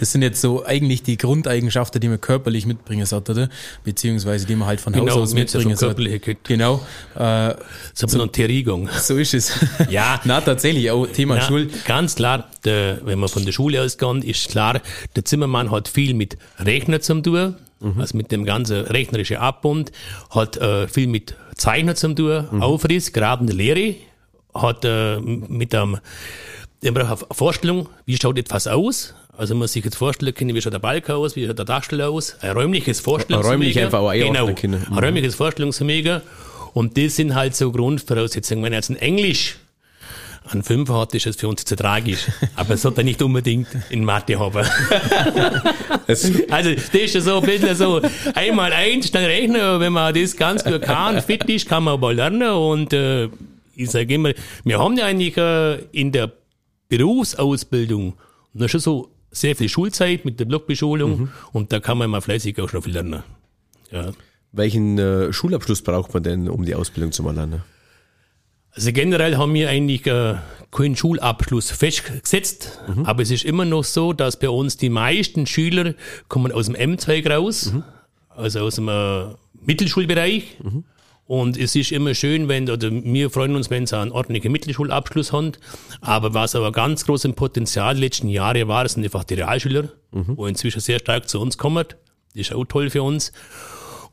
[0.00, 3.48] Das sind jetzt so eigentlich die Grundeigenschaften, die man körperlich mitbringen sollte, oder?
[3.84, 6.18] Beziehungsweise die man halt von Genau, Haus aus mitbringen sollte.
[6.44, 6.76] Genau.
[7.14, 7.56] Äh, So ein
[8.06, 8.88] bisschen eine Terrigung.
[9.00, 9.52] so ist es.
[9.90, 10.20] Ja.
[10.24, 11.68] Na, tatsächlich, auch Thema Ja, Schule.
[11.86, 14.80] Ganz klar, der, wenn man von der Schule ausgeht, ist klar,
[15.14, 17.54] der Zimmermann hat viel mit Rechner zu tun,
[17.98, 19.92] also mit dem ganzen rechnerischen Abbund,
[20.30, 23.94] hat äh, viel mit Zeichner zu tun, Aufriss, gerade in der Lehre,
[24.54, 25.98] hat äh, mit einem,
[26.82, 30.54] der braucht eine Vorstellung, wie schaut etwas aus, also man muss sich jetzt vorstellen können,
[30.54, 33.62] wie schaut der Balken aus, wie schaut der Dachstuhl aus, ein räumliches Vorstellungsvermögen.
[33.62, 34.86] räumlich einfach auch einordnen genau, können.
[34.90, 36.22] ein räumliches Vorstellungsvermögen
[36.72, 38.64] und das sind halt so Grundvoraussetzungen.
[38.64, 39.56] Wenn er jetzt in Englisch
[40.50, 42.26] einen Fünfer hat, ist es für uns jetzt tragisch.
[42.56, 44.66] Aber es sollte er nicht unbedingt in Mathe haben.
[46.08, 46.30] Also,
[46.74, 48.00] das ist ja so ein bisschen so,
[48.34, 52.14] einmal eins, schnell rechnen, wenn man das ganz gut kann, fit ist, kann man aber
[52.14, 53.28] lernen und, äh,
[53.74, 54.30] ich sage immer,
[54.62, 56.30] wir haben ja eigentlich äh, in der
[56.88, 58.14] Berufsausbildung
[58.54, 62.60] noch schon so sehr viel Schulzeit mit der Blockbeschulung und da kann man mal fleißig
[62.60, 63.22] auch schon viel lernen.
[63.90, 64.10] Ja.
[64.52, 67.62] welchen äh, Schulabschluss braucht man denn, um die Ausbildung zu lernen?
[68.72, 70.34] Also generell haben wir eigentlich äh,
[70.70, 75.94] keinen Schulabschluss festgesetzt, aber es ist immer noch so, dass bei uns die meisten Schüler
[76.28, 77.72] kommen aus dem M-Zweig raus,
[78.28, 79.26] also aus dem äh,
[79.64, 80.58] Mittelschulbereich
[81.26, 85.32] Und es ist immer schön, wenn, oder wir freuen uns, wenn sie einen ordentlichen Mittelschulabschluss
[85.32, 85.52] haben.
[86.00, 90.36] Aber was aber ganz groß im Potenzial letzten Jahre war, sind einfach die Realschüler, mhm.
[90.36, 91.84] wo inzwischen sehr stark zu uns kommen.
[92.34, 93.32] Das ist auch toll für uns.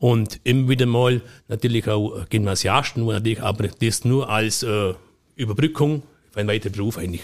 [0.00, 4.94] Und immer wieder mal natürlich auch Gymnasiasten, wo natürlich aber das nur als äh,
[5.36, 7.22] Überbrückung für einen weiteren Beruf eigentlich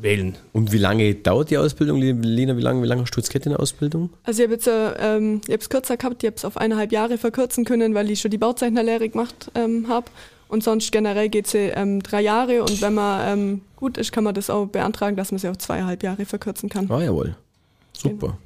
[0.00, 0.36] wählen.
[0.52, 2.56] Und wie lange dauert die Ausbildung, Lena?
[2.56, 4.10] Wie lange, wie lange hast du jetzt in der Ausbildung?
[4.24, 4.68] Also ich habe jetzt
[5.00, 8.20] ähm, ich hab's kürzer gehabt, ich habe es auf eineinhalb Jahre verkürzen können, weil ich
[8.20, 10.06] schon die Bauzeichnerlehre gemacht ähm, habe.
[10.48, 14.24] Und sonst generell geht sie ähm, drei Jahre und wenn man ähm, gut ist, kann
[14.24, 16.90] man das auch beantragen, dass man sie auf zweieinhalb Jahre verkürzen kann.
[16.90, 17.36] Ah jawohl.
[17.92, 18.38] Super.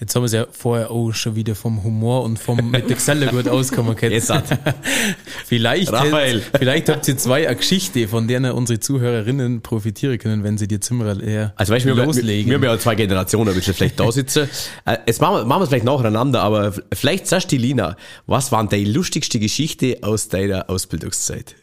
[0.00, 2.96] Jetzt haben wir es ja vorher auch schon wieder vom Humor und vom mit der
[2.96, 4.20] Geselle gut auskommen können.
[5.46, 6.42] vielleicht, Raphael.
[6.56, 10.80] vielleicht habt ihr zwei eine Geschichte, von der unsere Zuhörerinnen profitieren können, wenn sie die
[10.80, 12.50] Zimmer eher also, weißt, wir loslegen.
[12.50, 14.48] Wir, wir haben ja zwei Generationen, da willst du vielleicht da sitzen.
[14.86, 18.52] Äh, jetzt machen wir, machen wir es vielleicht nacheinander, aber vielleicht sagst du, Lina, was
[18.52, 21.54] war deine lustigste Geschichte aus deiner Ausbildungszeit?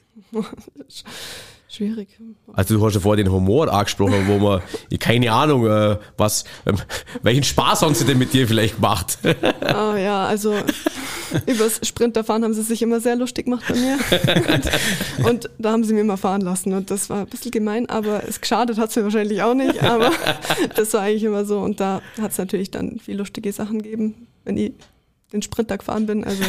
[1.71, 2.09] Schwierig.
[2.51, 4.61] Also du hast ja vorher den Humor angesprochen, wo man,
[4.99, 6.75] keine Ahnung, äh, was, ähm,
[7.23, 9.17] welchen Spaß haben sie denn mit dir vielleicht gemacht?
[9.61, 10.53] Ah ja, also
[11.45, 13.97] übers Sprinterfahren haben sie sich immer sehr lustig gemacht bei mir.
[14.53, 17.87] Und, und, da haben sie mir immer fahren lassen und das war ein bisschen gemein,
[17.87, 20.11] aber es geschadet hat es mir wahrscheinlich auch nicht, aber
[20.75, 24.27] das war eigentlich immer so und da hat es natürlich dann viel lustige Sachen gegeben,
[24.43, 24.73] wenn ich
[25.33, 26.23] den Sprinter gefahren bin.
[26.23, 26.43] Also.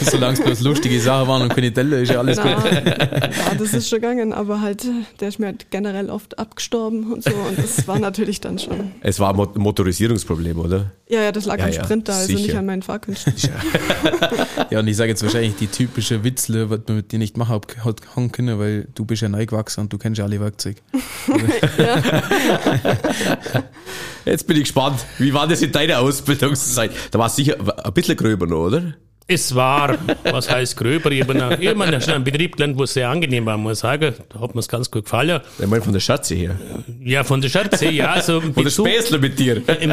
[0.10, 2.64] Solange es bloß lustige Sachen waren und keine Delle, ist ja alles Na, gut.
[2.64, 4.86] Ja, das ist schon gegangen, aber halt,
[5.20, 8.92] der ist mir halt generell oft abgestorben und so und das war natürlich dann schon.
[9.00, 10.92] Es war ein Motorisierungsproblem, oder?
[11.08, 13.34] Ja, ja, das lag ja, am Sprinter, ja, also nicht an meinen Fahrkünsten.
[14.70, 17.60] ja, und ich sage jetzt wahrscheinlich die typische Witzle, was man mit dir nicht machen
[17.84, 18.02] hat,
[18.32, 20.80] können, weil du bist ja neu gewachsen und du kennst ja alle Werkzeuge.
[21.78, 22.02] ja.
[24.24, 24.98] Jetzt bin ich gespannt.
[25.18, 26.90] Wie war das in deiner Ausbildungszeit?
[27.12, 28.94] Da war es sicher ein bisschen gröber noch, oder?
[29.28, 31.10] Es war, was heißt gröber?
[31.10, 34.14] Ich habe einen, schon einen Betrieb gelernt, wo es sehr angenehm war, muss ich sagen.
[34.28, 35.40] Da hat mir es ganz gut gefallen.
[35.58, 36.54] Ich meine von der Schatze her.
[37.02, 38.12] Ja, von der Schatze, ja.
[38.12, 39.62] Also von der Späßler mit dir.
[39.80, 39.92] Im,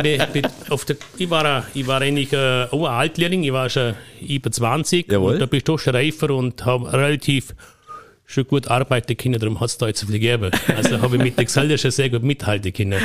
[0.69, 4.52] auf der, ich, war, ich war eigentlich äh, auch ein Altlehrling, ich war schon über
[4.52, 5.12] 20.
[5.12, 5.34] Jawohl.
[5.34, 7.56] Und da bist du schon reifer und habe relativ
[8.25, 10.51] schon gut arbeiten können, darum hat es da jetzt so viel gegeben.
[10.75, 12.99] Also habe ich mit der Gesellschaft sehr gut mithalten können.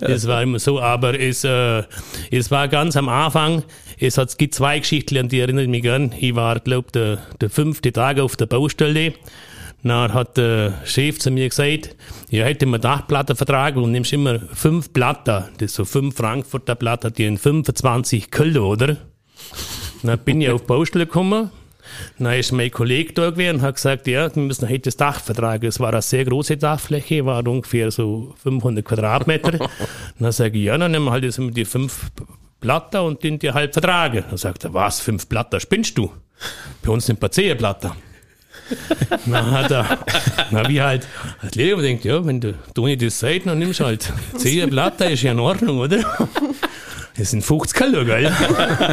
[0.00, 1.82] Das war immer so, aber es, äh,
[2.30, 3.62] es war ganz am Anfang,
[3.98, 6.14] es hat, es gibt zwei Geschichten, an die erinnere ich mich gern.
[6.18, 9.14] Ich war, glaube der, der fünfte Tag auf der Baustelle.
[9.84, 11.94] Dann hat der Chef zu mir gesagt,
[12.30, 17.24] ja, hätte mir Dachplattenvertrag und nimmst immer fünf Platten, das so fünf Frankfurter Platten, die
[17.24, 18.96] in 25 Kilo, oder?
[20.02, 21.50] Dann bin ich auf die Baustelle gekommen,
[22.18, 25.20] dann ist mein Kollege da gewesen und hat gesagt, ja, wir müssen heute das Dach
[25.20, 25.66] vertragen.
[25.66, 29.58] Es war eine sehr große Dachfläche, war ungefähr so 500 Quadratmeter.
[30.18, 32.10] dann sage ich, ja, dann nehmen wir halt jetzt die fünf
[32.60, 34.24] Platter und den die halb vertragen.
[34.28, 36.12] Dann sagt er, was, fünf Platter, spinnst du?
[36.82, 37.96] Bei uns sind ein paar zehn Platter.
[39.26, 39.98] dann hat er,
[40.50, 41.06] na wie halt,
[41.40, 45.10] als Lehrer denkt, ja, wenn du Toni das sagt, dann nimmst du halt zehn Platter,
[45.10, 45.98] ist ja in Ordnung, oder?
[47.16, 48.32] Das sind 50 Kilo, gell?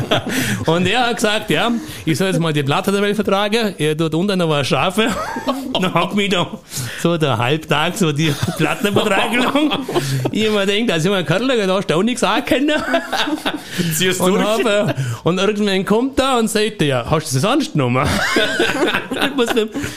[0.66, 1.72] und er hat gesagt, ja,
[2.06, 3.76] ich soll jetzt mal die Platte dabei vertragen.
[3.78, 5.10] Er tut unten noch was Schafe.
[5.82, 6.48] dann hat mich da
[7.02, 9.72] so der Halbtag so die Platten vertragen.
[10.32, 12.82] Ich mir gedacht, als junger Kerl, da hast du auch nichts ankennen.
[13.98, 17.74] Ziehst und, hab, äh, und irgendwann kommt er und sagt, ja, hast du das ernst
[17.74, 18.08] genommen?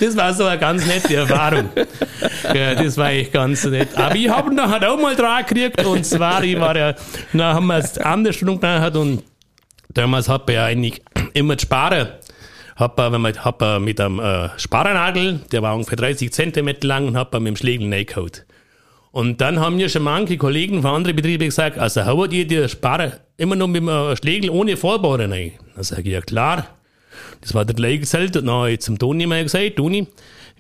[0.00, 1.68] das war so eine ganz nette Erfahrung.
[2.54, 3.88] Ja, das war echt ganz nett.
[3.96, 6.94] Aber ich habe ihn dann auch mal dran gekriegt und zwar, ich war ja,
[7.32, 7.82] dann haben wir
[8.26, 9.22] es Andersstellung hat und
[9.92, 11.02] damals hat man eigentlich
[11.34, 12.08] immer sparen.
[12.76, 16.86] Hat man, wenn man, hat man mit einem äh, Sparernagel, der war ungefähr 30 Zentimeter
[16.86, 18.30] lang und hat man mit dem Schlegel reingehauen.
[19.10, 22.68] Und dann haben mir schon manche Kollegen von anderen Betrieben gesagt, also haut ihr die
[22.68, 25.52] Sparer immer noch mit dem Schlegel ohne Vollbohren rein?
[25.74, 26.68] Dann sage ich, ja klar.
[27.40, 28.36] Das war der gleiche Zelt.
[28.36, 30.06] Und dann habe ich zum Toni mal gesagt, Toni,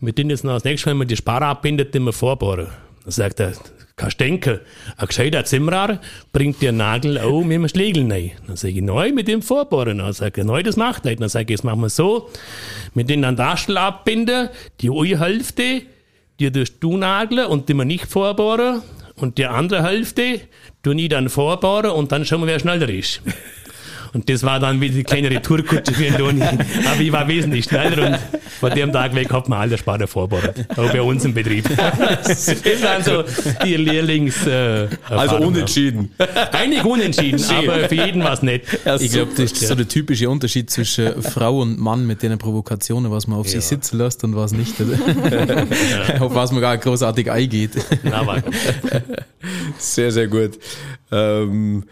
[0.00, 2.68] wir tun jetzt noch das nächste Mal, wenn man die Sparer abbindet, immer vorbohren.
[3.04, 3.52] Dann sagt er,
[3.98, 4.60] kannst denken,
[4.96, 6.00] ein gescheiter Zimmerer
[6.32, 8.32] bringt dir Nagel auch mit einem Schlegel rein.
[8.46, 9.98] Dann sage ich, neu mit dem Vorbohren.
[9.98, 11.20] Dann sage ich, neu, das macht nicht.
[11.20, 12.30] Dann sage ich, jetzt machen wir so,
[12.94, 14.48] mit den Andastel abbinden,
[14.80, 15.82] die eine Hälfte,
[16.40, 18.82] die tust du nageln und die wir nicht vorbohren.
[19.16, 20.40] Und die andere Hälfte,
[20.82, 23.20] du nie dann vorbohren und dann schauen wir, wer schneller ist.
[24.12, 26.42] Und das war dann wieder die kleine Retourkutsche für den Toni.
[26.42, 28.18] Aber ich war wesentlich schneller und
[28.60, 30.66] von dem Tag weg hat man alle Sparer vorbereitet.
[30.76, 31.68] Auch bei uns im Betrieb.
[32.28, 33.24] Das waren so
[33.64, 34.46] die Lehrlings.
[34.46, 36.10] Äh, also unentschieden.
[36.52, 38.62] Eigentlich unentschieden, aber für jeden war es nett.
[38.84, 42.36] Ja, ich glaube, das ist so der typische Unterschied zwischen Frau und Mann mit den
[42.38, 43.52] Provokationen, was man auf ja.
[43.52, 44.74] sich sitzen lässt und was nicht.
[45.30, 46.20] ja.
[46.20, 47.72] Auf was man gar großartig eingeht.
[48.02, 48.42] Na,
[49.78, 50.58] sehr, sehr gut.
[51.10, 51.84] Ähm,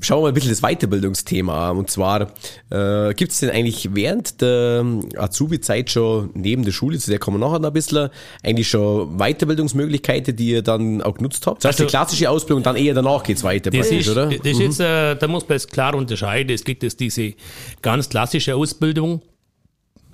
[0.00, 1.78] schauen wir mal ein bisschen das Weiterbildungsthema an.
[1.78, 2.32] Und zwar,
[2.70, 4.84] äh, gibt es denn eigentlich während der
[5.16, 8.10] Azubi-Zeit schon neben der Schule, zu der kommen wir nachher noch ein bisschen,
[8.42, 11.64] eigentlich schon Weiterbildungsmöglichkeiten, die ihr dann auch genutzt habt?
[11.64, 14.26] Das heißt, also, die klassische Ausbildung, dann eher danach geht's weiter, das ist, oder?
[14.26, 14.62] Das ist mhm.
[14.62, 16.54] jetzt, äh, da muss man jetzt klar unterscheiden.
[16.54, 17.34] Es gibt jetzt diese
[17.82, 19.22] ganz klassische Ausbildung,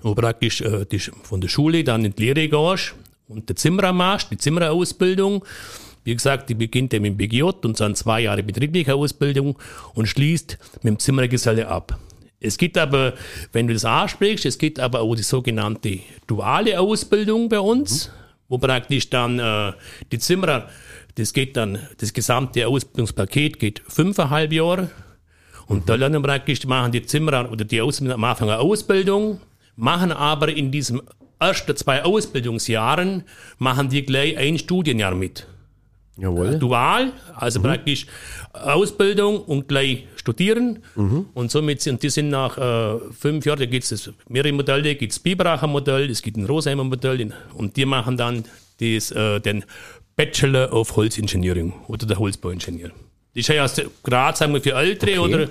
[0.03, 2.94] wo praktisch äh, die, von der Schule dann in die Lehre gehst
[3.29, 5.44] und der Zimmerer machst, die Zimmererausbildung.
[6.05, 9.59] Wie gesagt, die beginnt ja mit dem BGJ und dann zwei Jahre betriebliche Ausbildung
[9.95, 11.99] und schließt mit dem Zimmerergeselle ab.
[12.41, 13.15] Es gibt aber,
[13.53, 18.12] wenn du das ansprichst, es gibt aber auch die sogenannte duale Ausbildung bei uns, mhm.
[18.49, 19.73] wo praktisch dann äh,
[20.11, 20.69] die Zimmerer,
[21.15, 24.91] das geht dann, das gesamte Ausbildungspaket geht fünfeinhalb Jahre
[25.67, 25.87] und mhm.
[25.87, 29.41] da lernen praktisch, machen die Zimmerer oder die Ausbilder am Anfang eine Ausbildung,
[29.77, 31.01] machen aber in diesem
[31.38, 33.23] ersten zwei Ausbildungsjahren,
[33.59, 35.47] machen die gleich ein Studienjahr mit.
[36.16, 36.59] Jawohl.
[36.59, 37.64] Dual, also mhm.
[37.64, 38.07] praktisch
[38.53, 40.81] Ausbildung und gleich studieren.
[40.94, 41.27] Mhm.
[41.33, 44.94] Und somit sind die sind nach äh, fünf Jahren, da gibt es mehrere Modelle, da
[44.94, 48.44] gibt es Biberacher Modell, es gibt ein Rosheimer Modell und die machen dann
[48.79, 49.64] das, äh, den
[50.14, 52.90] Bachelor of Holzengineering oder der Holzbauingenieur.
[53.35, 55.35] Das ist ja erst gerade sagen wir für Ältere okay.
[55.35, 55.48] oder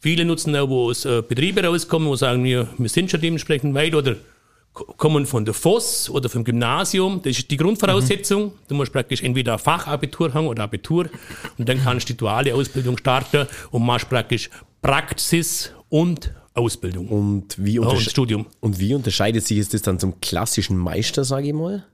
[0.00, 3.74] viele nutzen auch, wo aus äh, Betriebe rauskommen, wo sagen wir, wir sind schon dementsprechend
[3.74, 4.14] weit oder
[4.96, 7.20] kommen von der FOS oder vom Gymnasium.
[7.22, 8.46] Das ist die Grundvoraussetzung.
[8.46, 8.52] Mhm.
[8.68, 11.08] Du musst praktisch entweder ein Fachabitur haben oder Abitur
[11.58, 14.50] und dann kannst du die duale Ausbildung starten und machst praktisch
[14.82, 17.08] Praxis und Ausbildung.
[17.08, 18.46] Und wie, und Studium.
[18.60, 21.84] und wie unterscheidet sich das dann zum klassischen Meister, sage ich mal?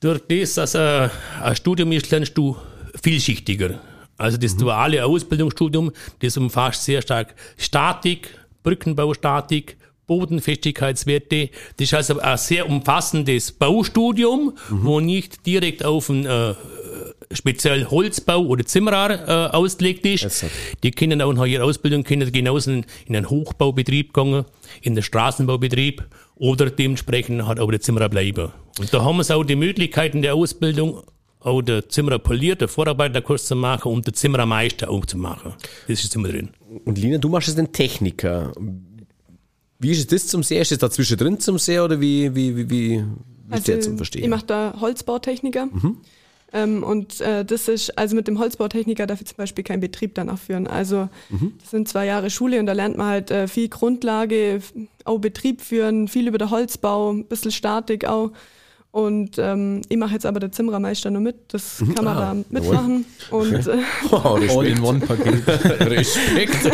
[0.00, 1.08] Durch das, dass äh,
[1.42, 2.56] ein Studium ist, lernst du
[3.02, 3.80] vielschichtiger.
[4.16, 4.58] Also das mhm.
[4.58, 11.50] duale Ausbildungsstudium, das umfasst sehr stark Statik, Brückenbaustatik, Bodenfestigkeitswerte.
[11.76, 14.84] Das ist also ein sehr umfassendes Baustudium, mhm.
[14.84, 16.54] wo nicht direkt auf ein äh,
[17.32, 20.44] speziell Holzbau oder Zimmerer äh, ausgelegt ist.
[20.82, 24.44] Die können auch nach ihrer Ausbildung können genauso in, in einen Hochbaubetrieb gehen,
[24.82, 26.04] in den Straßenbaubetrieb
[26.36, 28.52] oder dementsprechend hat auch der Zimmerer bleiben.
[28.78, 31.02] Und da haben wir auch die Möglichkeiten der Ausbildung,
[31.40, 35.54] auch der Zimmerer poliert, der Vorarbeiterkurs zu machen und der Zimmerermeister auch zu machen.
[35.86, 36.50] Das ist immer drin.
[36.84, 38.52] Und Lina, du machst es den Techniker.
[39.78, 40.60] Wie ist das zum See?
[40.60, 43.04] Ist das da zwischendrin zum See oder wie, wie, wie, wie,
[43.50, 44.24] also, ist der zum Verstehen?
[44.24, 45.66] Ich mache da Holzbautechniker.
[45.66, 45.98] Mhm.
[46.54, 50.14] Ähm, und äh, das ist, also mit dem Holzbautechniker darf ich zum Beispiel keinen Betrieb
[50.14, 50.68] danach führen.
[50.68, 51.54] Also mhm.
[51.60, 54.60] das sind zwei Jahre Schule und da lernt man halt äh, viel Grundlage,
[55.04, 58.30] auch Betrieb führen, viel über den Holzbau, ein bisschen Statik auch.
[58.94, 61.52] Und ähm, ich mache jetzt aber der Zimmerermeister nur mit.
[61.52, 61.96] Das mhm.
[61.96, 63.04] kann man ah, da mitmachen.
[63.32, 63.78] Und, äh,
[64.08, 65.44] wow, All in one Paket.
[65.48, 66.70] Respekt.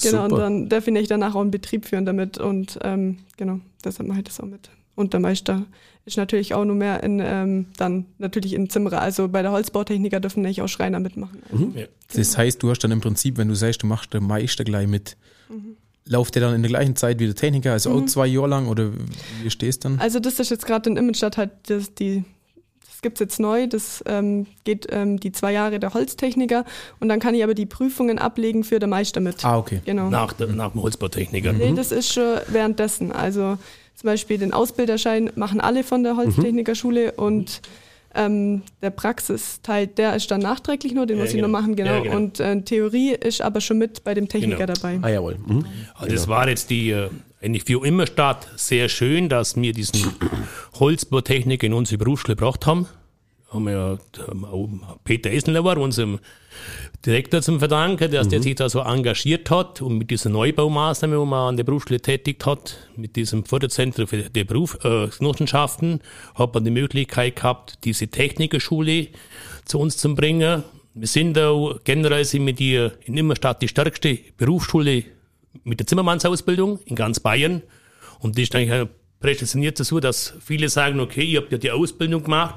[0.02, 2.38] genau, und dann darf ich danach auch einen Betrieb führen damit.
[2.38, 4.68] Und ähm, genau, deshalb mache ich das auch mit.
[4.96, 5.64] Und der Meister
[6.06, 9.00] ist natürlich auch nur mehr in, ähm, dann natürlich in Zimmerer.
[9.00, 11.40] Also bei der Holzbautechniker dürfen nicht auch Schreiner mitmachen.
[11.52, 11.78] Also, mhm.
[11.78, 11.86] ja.
[12.14, 14.88] Das heißt, du hast dann im Prinzip, wenn du sagst, du machst den Meister gleich
[14.88, 15.16] mit,
[15.48, 15.76] mhm
[16.08, 18.02] Lauft der dann in der gleichen Zeit wie der Techniker, also mhm.
[18.02, 18.90] auch zwei Jahre lang oder
[19.42, 19.98] wie stehst du dann?
[19.98, 22.24] Also das ist jetzt gerade in Immenstadt halt das, die,
[22.86, 26.64] das gibt es jetzt neu, das ähm, geht ähm, die zwei Jahre der Holztechniker
[27.00, 29.44] und dann kann ich aber die Prüfungen ablegen für den Meister mit.
[29.44, 29.82] Ah, okay.
[29.84, 30.08] Genau.
[30.10, 31.52] Nach, der, nach dem Holzbautechniker.
[31.52, 31.76] Nee, mhm.
[31.76, 33.12] das ist schon währenddessen.
[33.12, 33.58] Also
[33.94, 37.20] zum Beispiel den Ausbilderschein machen alle von der Holztechnikerschule mhm.
[38.18, 41.46] Ähm, der Praxisteil, der ist dann nachträglich nur, den ja, muss genau.
[41.46, 41.94] ich noch machen, genau.
[41.94, 42.16] Ja, genau.
[42.16, 44.72] Und äh, Theorie ist aber schon mit bei dem Techniker genau.
[44.74, 44.98] dabei.
[45.02, 45.36] Ah, jawohl.
[45.46, 45.64] Mhm.
[45.94, 47.08] Also das war jetzt die, äh,
[47.40, 50.12] eigentlich für Immerstadt sehr schön, dass wir diesen
[50.78, 52.88] Holzbautechnik in unsere Berufsschule gebracht haben
[53.48, 53.98] haben wir ja
[55.04, 56.18] Peter Essenlauer, unserem
[57.06, 58.30] Direktor zum Verdanken, dass mhm.
[58.30, 62.00] der sich da so engagiert hat und mit dieser Neubaumaßnahme, wo man an der Berufsschule
[62.00, 68.08] tätigt hat, mit diesem Förderzentrum für die Berufsgenossenschaften, äh, hat man die Möglichkeit gehabt, diese
[68.08, 69.08] Technikerschule
[69.64, 70.64] zu uns zu bringen.
[70.94, 75.04] Wir sind auch generell sind wir die in Immerstadt die stärkste Berufsschule
[75.64, 77.62] mit der Zimmermannsausbildung in ganz Bayern.
[78.18, 78.88] Und die ist eigentlich
[79.20, 82.56] prädestiniert dazu, dass viele sagen, okay, ihr habt ja die Ausbildung gemacht,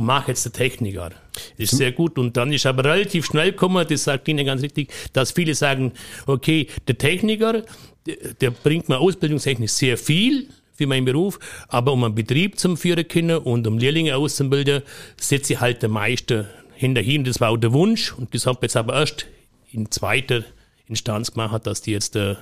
[0.00, 1.10] und mache jetzt der Techniker.
[1.58, 2.18] Das ist sehr gut.
[2.18, 5.92] Und dann ist aber relativ schnell gekommen, das sagt Ihnen ganz richtig, dass viele sagen,
[6.26, 7.64] okay, der Techniker,
[8.06, 12.78] der, der bringt mir ausbildungstechnisch sehr viel für meinen Beruf, aber um einen Betrieb zum
[12.78, 14.82] führen können und um Lehrlinge auszubilden,
[15.18, 17.24] setze ich halt der Meister hinterhin.
[17.24, 19.26] Das war auch der Wunsch und das habe ich jetzt aber erst
[19.70, 20.44] in zweiter
[20.86, 22.38] Instanz gemacht, dass die jetzt der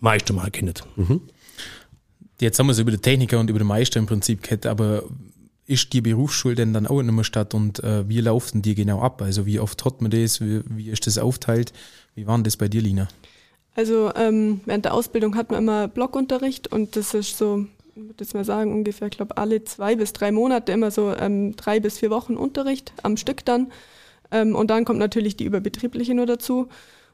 [0.00, 0.74] Meister mal kennen.
[0.96, 1.20] Mhm.
[2.40, 5.04] Jetzt haben wir es über den Techniker und über den Meister im Prinzip gehört, aber
[5.72, 9.00] ist die Berufsschule denn dann auch in der Stadt und äh, wie laufen die genau
[9.00, 9.22] ab?
[9.22, 10.40] Also wie oft hat man das?
[10.40, 11.72] Wie, wie ist das aufteilt?
[12.14, 13.08] Wie war das bei dir, Lina?
[13.74, 18.34] Also ähm, während der Ausbildung hat man immer Blockunterricht und das ist so würde jetzt
[18.34, 21.98] mal sagen, ungefähr, ich glaube, alle zwei bis drei Monate immer so ähm, drei bis
[21.98, 23.70] vier Wochen Unterricht am Stück dann.
[24.30, 26.68] Ähm, und dann kommt natürlich die überbetriebliche nur dazu.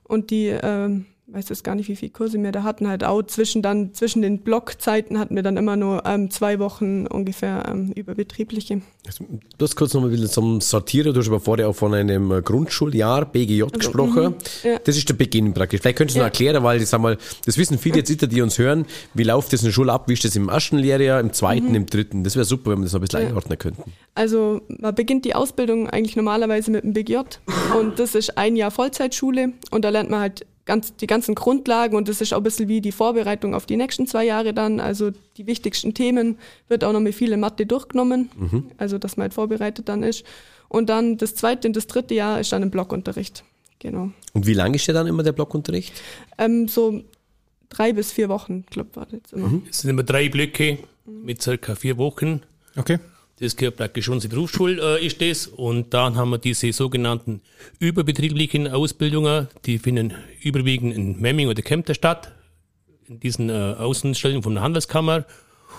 [0.04, 3.22] Und die ähm, weiß jetzt gar nicht, wie viele Kurse wir da hatten, halt auch
[3.22, 7.92] zwischen dann, zwischen den Blockzeiten hatten wir dann immer nur ähm, zwei Wochen ungefähr ähm,
[7.92, 8.80] überbetriebliche.
[9.58, 12.30] Du hast kurz noch mal wieder zum Sortieren, du hast aber vorher auch von einem
[12.32, 14.24] äh, Grundschuljahr BGJ also, gesprochen.
[14.24, 14.78] Mhm, ja.
[14.82, 15.82] Das ist der Beginn praktisch.
[15.82, 16.24] Vielleicht könntest du ja.
[16.24, 19.52] noch erklären, weil ich sag mal, das wissen viele jetzt, die uns hören, wie läuft
[19.52, 21.74] das in der Schule ab, wie ist das im ersten Lehrjahr, im zweiten, mhm.
[21.74, 22.24] im dritten?
[22.24, 23.28] Das wäre super, wenn wir das noch ein bisschen ja.
[23.28, 23.92] einordnen könnten.
[24.14, 27.18] Also man beginnt die Ausbildung eigentlich normalerweise mit dem BGJ
[27.78, 31.96] und das ist ein Jahr Vollzeitschule und da lernt man halt ganz, die ganzen Grundlagen
[31.96, 34.80] und das ist auch ein bisschen wie die Vorbereitung auf die nächsten zwei Jahre dann.
[34.80, 38.70] Also die wichtigsten Themen wird auch noch mit viele Mathe durchgenommen, mhm.
[38.76, 40.24] also dass man halt vorbereitet dann ist.
[40.68, 43.44] Und dann das zweite und das dritte Jahr ist dann im Blockunterricht.
[43.78, 44.10] Genau.
[44.34, 45.94] Und wie lange ist der dann immer der Blockunterricht?
[46.36, 47.02] Ähm, so
[47.70, 49.48] drei bis vier Wochen, glaube ich, war das immer.
[49.48, 49.62] Mhm.
[49.70, 52.42] Es sind immer drei Blöcke mit circa vier Wochen.
[52.76, 52.98] Okay.
[53.40, 55.46] Das gehört praktisch unsere Berufsschule, äh, ist das.
[55.46, 57.40] Und dann haben wir diese sogenannten
[57.78, 62.32] überbetrieblichen Ausbildungen, die finden überwiegend in Memming oder Kempter statt,
[63.08, 65.24] in diesen äh, Außenstellungen von der Handelskammer.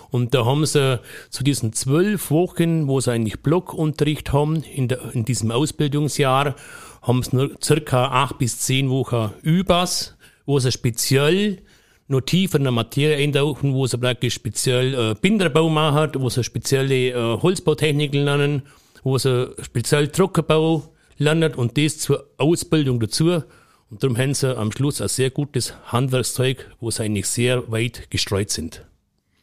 [0.09, 5.13] Und da haben sie zu diesen zwölf Wochen, wo sie eigentlich Blockunterricht haben, in, der,
[5.13, 6.55] in diesem Ausbildungsjahr,
[7.01, 11.61] haben sie nur circa acht bis zehn Wochen Übers, wo sie speziell
[12.09, 16.43] noch tiefer in der Materie eintauchen, wo sie praktisch speziell äh, Binderbau machen, wo sie
[16.43, 18.63] spezielle äh, Holzbautechniken lernen,
[19.03, 23.43] wo sie speziell Druckerbau lernen und das zur Ausbildung dazu.
[23.91, 28.09] Und darum haben sie am Schluss ein sehr gutes Handwerkszeug, wo sie eigentlich sehr weit
[28.09, 28.85] gestreut sind.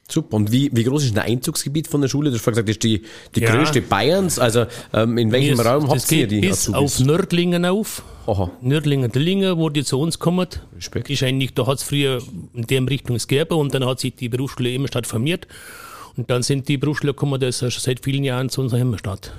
[0.09, 0.37] Super.
[0.37, 2.31] Und wie, wie groß ist ein Einzugsgebiet von der Schule?
[2.31, 3.03] Du hast vorhin gesagt, das ist die,
[3.35, 3.55] die ja.
[3.55, 4.38] größte Bayerns.
[4.38, 7.01] Also ähm, in welchem das, Raum habt ihr die bis Azubis?
[7.01, 8.03] auf Nördlingen auf.
[8.27, 8.51] Aha.
[8.61, 10.49] Nördlingen, Dillingen, wo die zu uns kommen.
[10.77, 11.11] Respekt.
[11.11, 12.23] Ist eigentlich, da hat es früher
[12.55, 15.47] in dem Richtung gegeben und dann hat sich die Berufsschule immer statt formiert.
[16.16, 19.33] Und dann sind die Berufsschule gekommen, das ist schon seit vielen Jahren zu unserer Heimatstadt.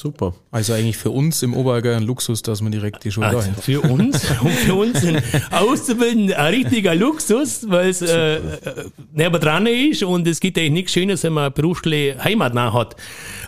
[0.00, 0.32] Super.
[0.50, 3.54] Also eigentlich für uns im Oberallgäu ein Luxus, dass man direkt die Schule also dahin
[3.54, 9.66] Für uns und für uns ein Auszubildender ein richtiger Luxus, weil es äh, äh dran
[9.66, 12.96] ist und es gibt eigentlich nichts Schönes, wenn man eine Berufsschule heimatnah hat.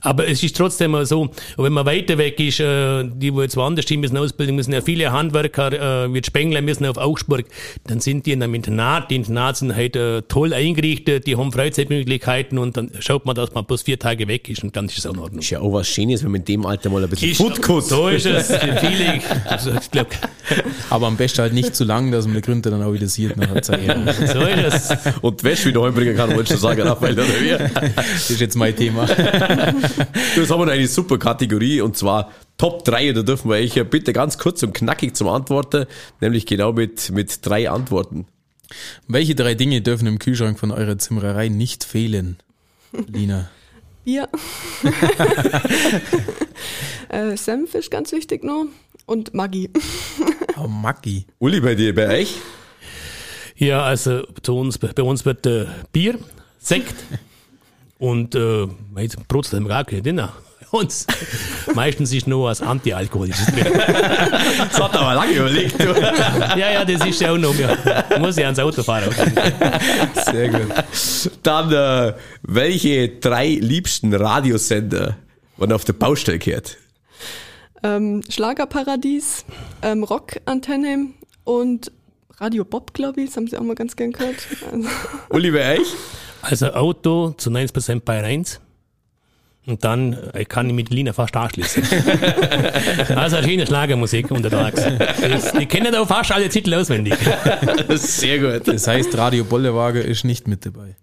[0.02, 3.56] Aber es ist trotzdem mal so, wenn man weiter weg ist, äh, die, wo jetzt
[3.56, 7.46] woanders hin müssen, Ausbildung müssen, ja viele Handwerker, äh, wie Spengler müssen auf Augsburg,
[7.84, 9.10] dann sind die in einem Internat.
[9.10, 13.54] Die Internate sind halt äh, toll eingerichtet, die haben Freizeitmöglichkeiten und dann schaut man, dass
[13.54, 15.40] man bloß vier Tage weg ist und dann ist es auch in Ordnung.
[15.40, 17.84] Ist ja auch was Schönes, wenn man in dem Alter mal ein bisschen Foodcut.
[17.84, 18.48] So ist es,
[18.80, 19.20] viele,
[20.90, 23.36] Aber am besten halt nicht zu lang, dass man die Gründe dann auch wieder sieht
[23.36, 23.80] nach der Zeit.
[24.32, 25.14] So ist es.
[25.20, 27.50] Und Wäsche wieder heimbringen kann, wolltest du sagen, Raphael, oder wie?
[27.96, 29.06] Das ist jetzt mein Thema.
[30.36, 33.12] Jetzt haben wir eine super Kategorie und zwar Top 3.
[33.12, 35.86] Da dürfen wir euch bitte ganz kurz und knackig zum Antworten,
[36.20, 38.26] nämlich genau mit, mit drei Antworten.
[39.06, 42.38] Welche drei Dinge dürfen im Kühlschrank von eurer Zimmererei nicht fehlen,
[43.06, 43.50] Lina?
[44.04, 44.28] Bier.
[47.08, 48.66] äh, Senf ist ganz wichtig noch.
[49.06, 49.70] Und Maggi.
[50.56, 51.26] oh, Maggi.
[51.38, 52.36] Uli, bei dir, bei euch?
[53.56, 56.18] Ja, also zu uns, bei uns wird äh, Bier,
[56.58, 56.94] Sekt
[57.98, 58.66] und äh,
[59.28, 60.32] Brot haben wir gar keine Dinner.
[60.72, 61.06] Uns
[61.74, 63.66] meistens ist nur als antialkoholisches drin.
[63.74, 65.78] das hat aber lange überlegt.
[65.78, 65.92] Du.
[65.92, 67.54] ja, ja, das ist ja auch noch.
[67.54, 67.76] Ja.
[68.18, 69.10] Muss ja ans Auto fahren.
[70.24, 70.72] Sehr gut.
[71.42, 75.18] Dann, äh, welche drei liebsten Radiosender
[75.58, 76.78] man auf der Baustelle gehört?
[77.82, 79.44] Ähm, Schlagerparadies,
[79.82, 81.08] ähm, Rockantenne
[81.44, 81.92] und
[82.38, 84.36] Radio Bob, glaube ich, das haben sie auch mal ganz gern gehört.
[84.72, 84.88] Also.
[85.28, 85.88] Uli, bei euch?
[86.40, 88.58] Also Auto zu 90% bei 1.
[89.64, 91.84] Und dann ich kann ich mit Lina fast anschließen.
[93.16, 94.82] also eine schöne Schlagermusik untertags.
[95.20, 97.14] Das, die kennen auch fast alle Titel auswendig.
[97.94, 98.66] Sehr gut.
[98.66, 100.96] Das heißt, Radio Bollewagen ist nicht mit dabei.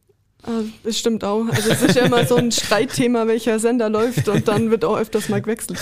[0.43, 1.45] Ah, das stimmt auch.
[1.49, 4.97] Also es ist ja immer so ein Streitthema, welcher Sender läuft und dann wird auch
[4.97, 5.79] öfters mal gewechselt.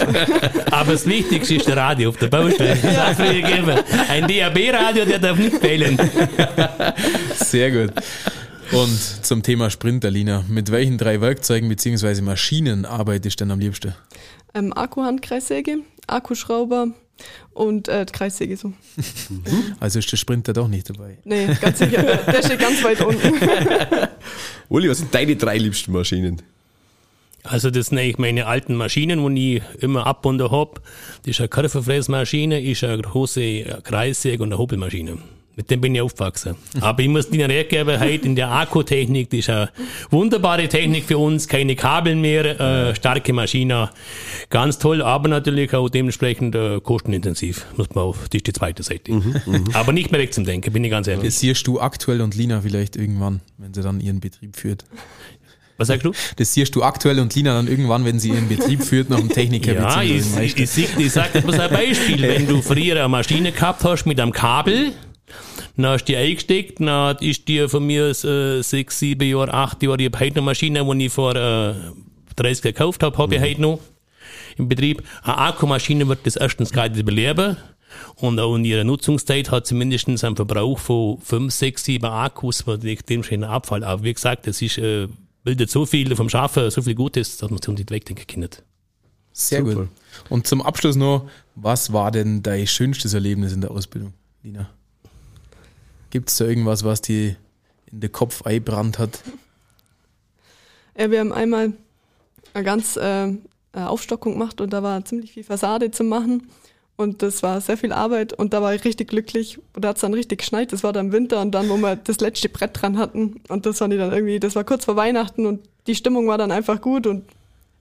[0.71, 2.77] Aber das Wichtigste ist der Radio auf der Baustelle.
[2.83, 3.15] Ja.
[4.09, 5.97] Ein DAB-Radio, der darf nicht fehlen.
[7.35, 7.93] Sehr gut.
[8.71, 12.21] Und zum Thema Sprinter, Lina, mit welchen drei Werkzeugen bzw.
[12.21, 13.95] Maschinen arbeitest du denn am liebsten?
[14.53, 16.89] Ähm, Akkuhandkreissäge, Akkuschrauber
[17.53, 18.73] und äh, Kreissäge so.
[19.80, 21.17] Also ist der Sprinter doch nicht dabei.
[21.23, 22.03] Nee, ganz sicher.
[22.03, 23.34] Der steht ganz weit unten.
[24.69, 26.41] Uli, was sind deine drei liebsten Maschinen?
[27.43, 30.82] Also das sind eigentlich meine alten Maschinen, die ich immer ab und habe.
[31.23, 35.19] Das ist eine Körperfräsmaschine, ist eine große Kreissäge und eine Hobelmaschine.
[35.58, 36.55] Mit dem bin ich aufgewachsen.
[36.81, 39.69] Aber ich muss Ihnen recht geben, heute in der Akkutechnik, das ist eine
[40.12, 43.89] wunderbare Technik für uns, keine Kabel mehr, äh, starke Maschine,
[44.51, 48.83] ganz toll, aber natürlich auch dementsprechend äh, kostenintensiv, muss man auf, das ist die zweite
[48.83, 49.12] Seite.
[49.12, 49.63] Mhm, mhm.
[49.73, 51.25] aber nicht mehr weg zum Denken, bin ich ganz ehrlich.
[51.25, 54.85] Das siehst du aktuell und Lina vielleicht irgendwann, wenn sie dann ihren Betrieb führt.
[55.77, 56.12] Was sagst du?
[56.35, 59.29] Das siehst du aktuell und Lina dann irgendwann, wenn sie ihren Betrieb führt, nach dem
[59.29, 59.73] Techniker.
[59.73, 62.21] Ja, ich, ich, ich, ich sag dir mal ein Beispiel.
[62.21, 64.93] Wenn du früher eine Maschine gehabt hast mit einem Kabel,
[65.78, 69.82] dann hast du die eingesteckt, dann ist dir von mir äh, sechs, sieben Jahre, acht
[69.84, 71.75] Jahre, ich habe heute eine Maschine, die ich vor äh,
[72.36, 73.46] 30 gekauft habe, habe ich mhm.
[73.46, 73.80] heute noch
[74.58, 75.04] im Betrieb.
[75.23, 77.58] Eine Akkumaschine wird das erstens gar nicht überleben.
[78.15, 82.67] Und auch in ihrer Nutzungszeit hat sie mindestens einen Verbrauch von 5, 6, 7 Akkus,
[82.67, 83.84] was dem schönen Abfall.
[83.84, 85.08] Aber wie gesagt, es ist, äh,
[85.44, 88.50] bildet so viel vom Schaffen, so viel Gutes, dass man sich nicht wegdenken kann.
[89.32, 89.75] Sehr Super.
[89.75, 89.90] gut.
[90.30, 94.13] Und zum Abschluss noch, was war denn dein schönstes Erlebnis in der Ausbildung,
[94.44, 94.69] Lina?
[96.10, 97.35] Gibt es da irgendwas, was dir
[97.91, 99.21] in den Kopf eingebrannt hat?
[100.97, 101.73] Ja, wir haben einmal
[102.53, 103.33] eine ganz äh,
[103.73, 106.49] Aufstockung gemacht und da war ziemlich viel Fassade zu machen.
[106.95, 109.60] Und das war sehr viel Arbeit und da war ich richtig glücklich.
[109.75, 110.73] Und da hat es dann richtig geschneit.
[110.73, 113.39] Das war dann Winter und dann, wo wir das letzte Brett dran hatten.
[113.49, 116.51] Und das war dann irgendwie, das war kurz vor Weihnachten und die Stimmung war dann
[116.51, 117.23] einfach gut und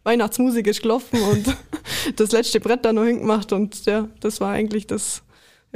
[0.05, 1.57] Weihnachtsmusik ist gelaufen und
[2.17, 3.53] das letzte Brett da noch hingemacht.
[3.53, 5.23] Und ja, das war eigentlich das,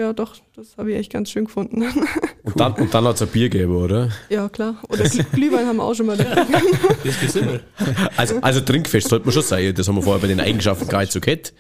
[0.01, 1.83] ja doch, das habe ich echt ganz schön gefunden.
[2.43, 4.09] Und dann, und dann hat es ein Bier gegeben, oder?
[4.31, 4.77] Ja, klar.
[4.89, 6.47] Oder Glühwein haben wir auch schon mal da.
[7.05, 7.39] Das
[8.17, 9.75] also, also trinkfest sollte man schon sein.
[9.75, 11.53] Das haben wir vorher bei den Eigenschaften gar nicht so gehabt.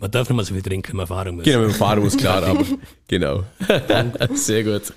[0.00, 1.44] Man darf nicht mal so viel trinken, wenn man fahren muss.
[1.44, 2.64] Genau, wenn man fahren muss, klar, aber
[3.06, 3.44] genau.
[4.34, 4.94] Sehr gut.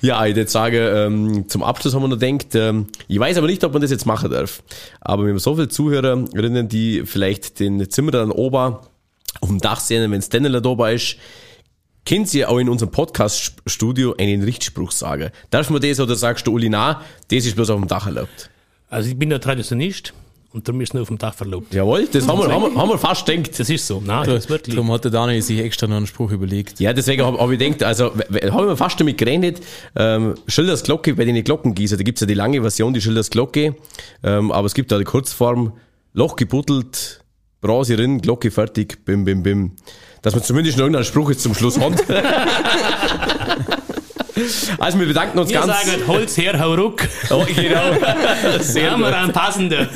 [0.00, 3.46] Ja, ich würde sagen, ähm, zum Abschluss haben wir noch gedacht, ähm, ich weiß aber
[3.46, 4.62] nicht, ob man das jetzt machen darf.
[5.00, 8.76] Aber wir haben so viele Zuhörerinnen, die vielleicht den Zimmer dann oben
[9.40, 11.16] auf dem Dach sehen, wenn es dann da ist,
[12.06, 15.30] können Sie auch in unserem Podcast-Studio einen Richtspruch sagen.
[15.50, 18.50] Darf man das oder sagst du, Uli, na, das ist bloß auf dem Dach erlaubt?
[18.88, 20.12] Also ich bin der Traditionist.
[20.52, 21.72] Und darum ist nur auf dem Dach verlobt.
[21.72, 23.56] Jawohl, das haben wir, haben wir, haben wir fast gedacht.
[23.56, 24.02] Das ist so.
[24.04, 24.74] Nein, das wirklich.
[24.74, 26.80] Darum hat der Daniel sich extra noch einen Spruch überlegt.
[26.80, 29.60] Ja, deswegen habe hab ich gedacht, also habe ich fast damit gerechnet,
[29.94, 33.76] ähm, Schilders Glocke bei den Glockengießer, da gibt's ja die lange Version, die Schilders Glocke,
[34.24, 35.74] ähm, aber es gibt da die Kurzform,
[36.14, 37.20] Loch gebuddelt,
[37.60, 39.72] Brase drin, Glocke fertig, bim, bim, bim.
[40.22, 41.92] Dass man zumindest noch irgendeinen Spruch jetzt zum Schluss hat.
[44.78, 45.68] Also wir bedanken uns wir ganz.
[45.84, 47.02] Wir sagen Holz her, hau ruck.
[47.30, 47.92] Oh, genau.
[48.60, 49.86] Sehr haben wir einen passenden.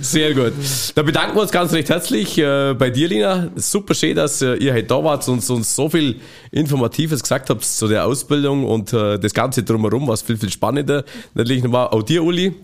[0.00, 0.52] Sehr gut.
[0.94, 3.50] Da bedanken wir uns ganz recht herzlich äh, bei dir, Lina.
[3.56, 7.64] Super schön, dass äh, ihr heute da wart und uns so viel Informatives gesagt habt
[7.64, 11.92] zu der Ausbildung und äh, das Ganze drumherum, was viel, viel spannender natürlich war.
[11.92, 12.54] Auch dir, Uli.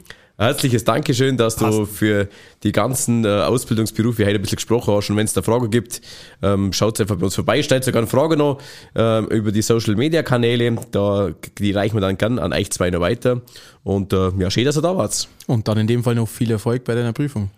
[0.41, 1.77] Herzliches Dankeschön, dass Passt.
[1.79, 2.27] du für
[2.63, 5.11] die ganzen äh, Ausbildungsberufe heute ein bisschen gesprochen hast.
[5.11, 6.01] Und wenn es da Fragen gibt,
[6.41, 7.63] ähm, schaut einfach bei uns vorbei.
[7.63, 8.59] Stellt sogar eine Frage noch
[8.95, 10.79] ähm, über die Social Media Kanäle.
[10.93, 13.43] Da, die reichen wir dann gern an euch zwei noch weiter.
[13.85, 15.29] Und äh, ja, schön, dass ihr da wart.
[15.47, 17.51] Und dann in dem Fall noch viel Erfolg bei deiner Prüfung.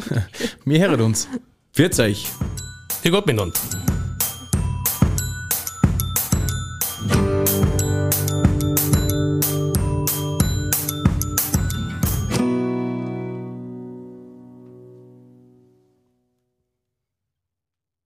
[0.66, 1.28] wir hören uns.
[1.72, 2.26] Pfiat euch.
[3.00, 3.58] Viel Gott miteinander.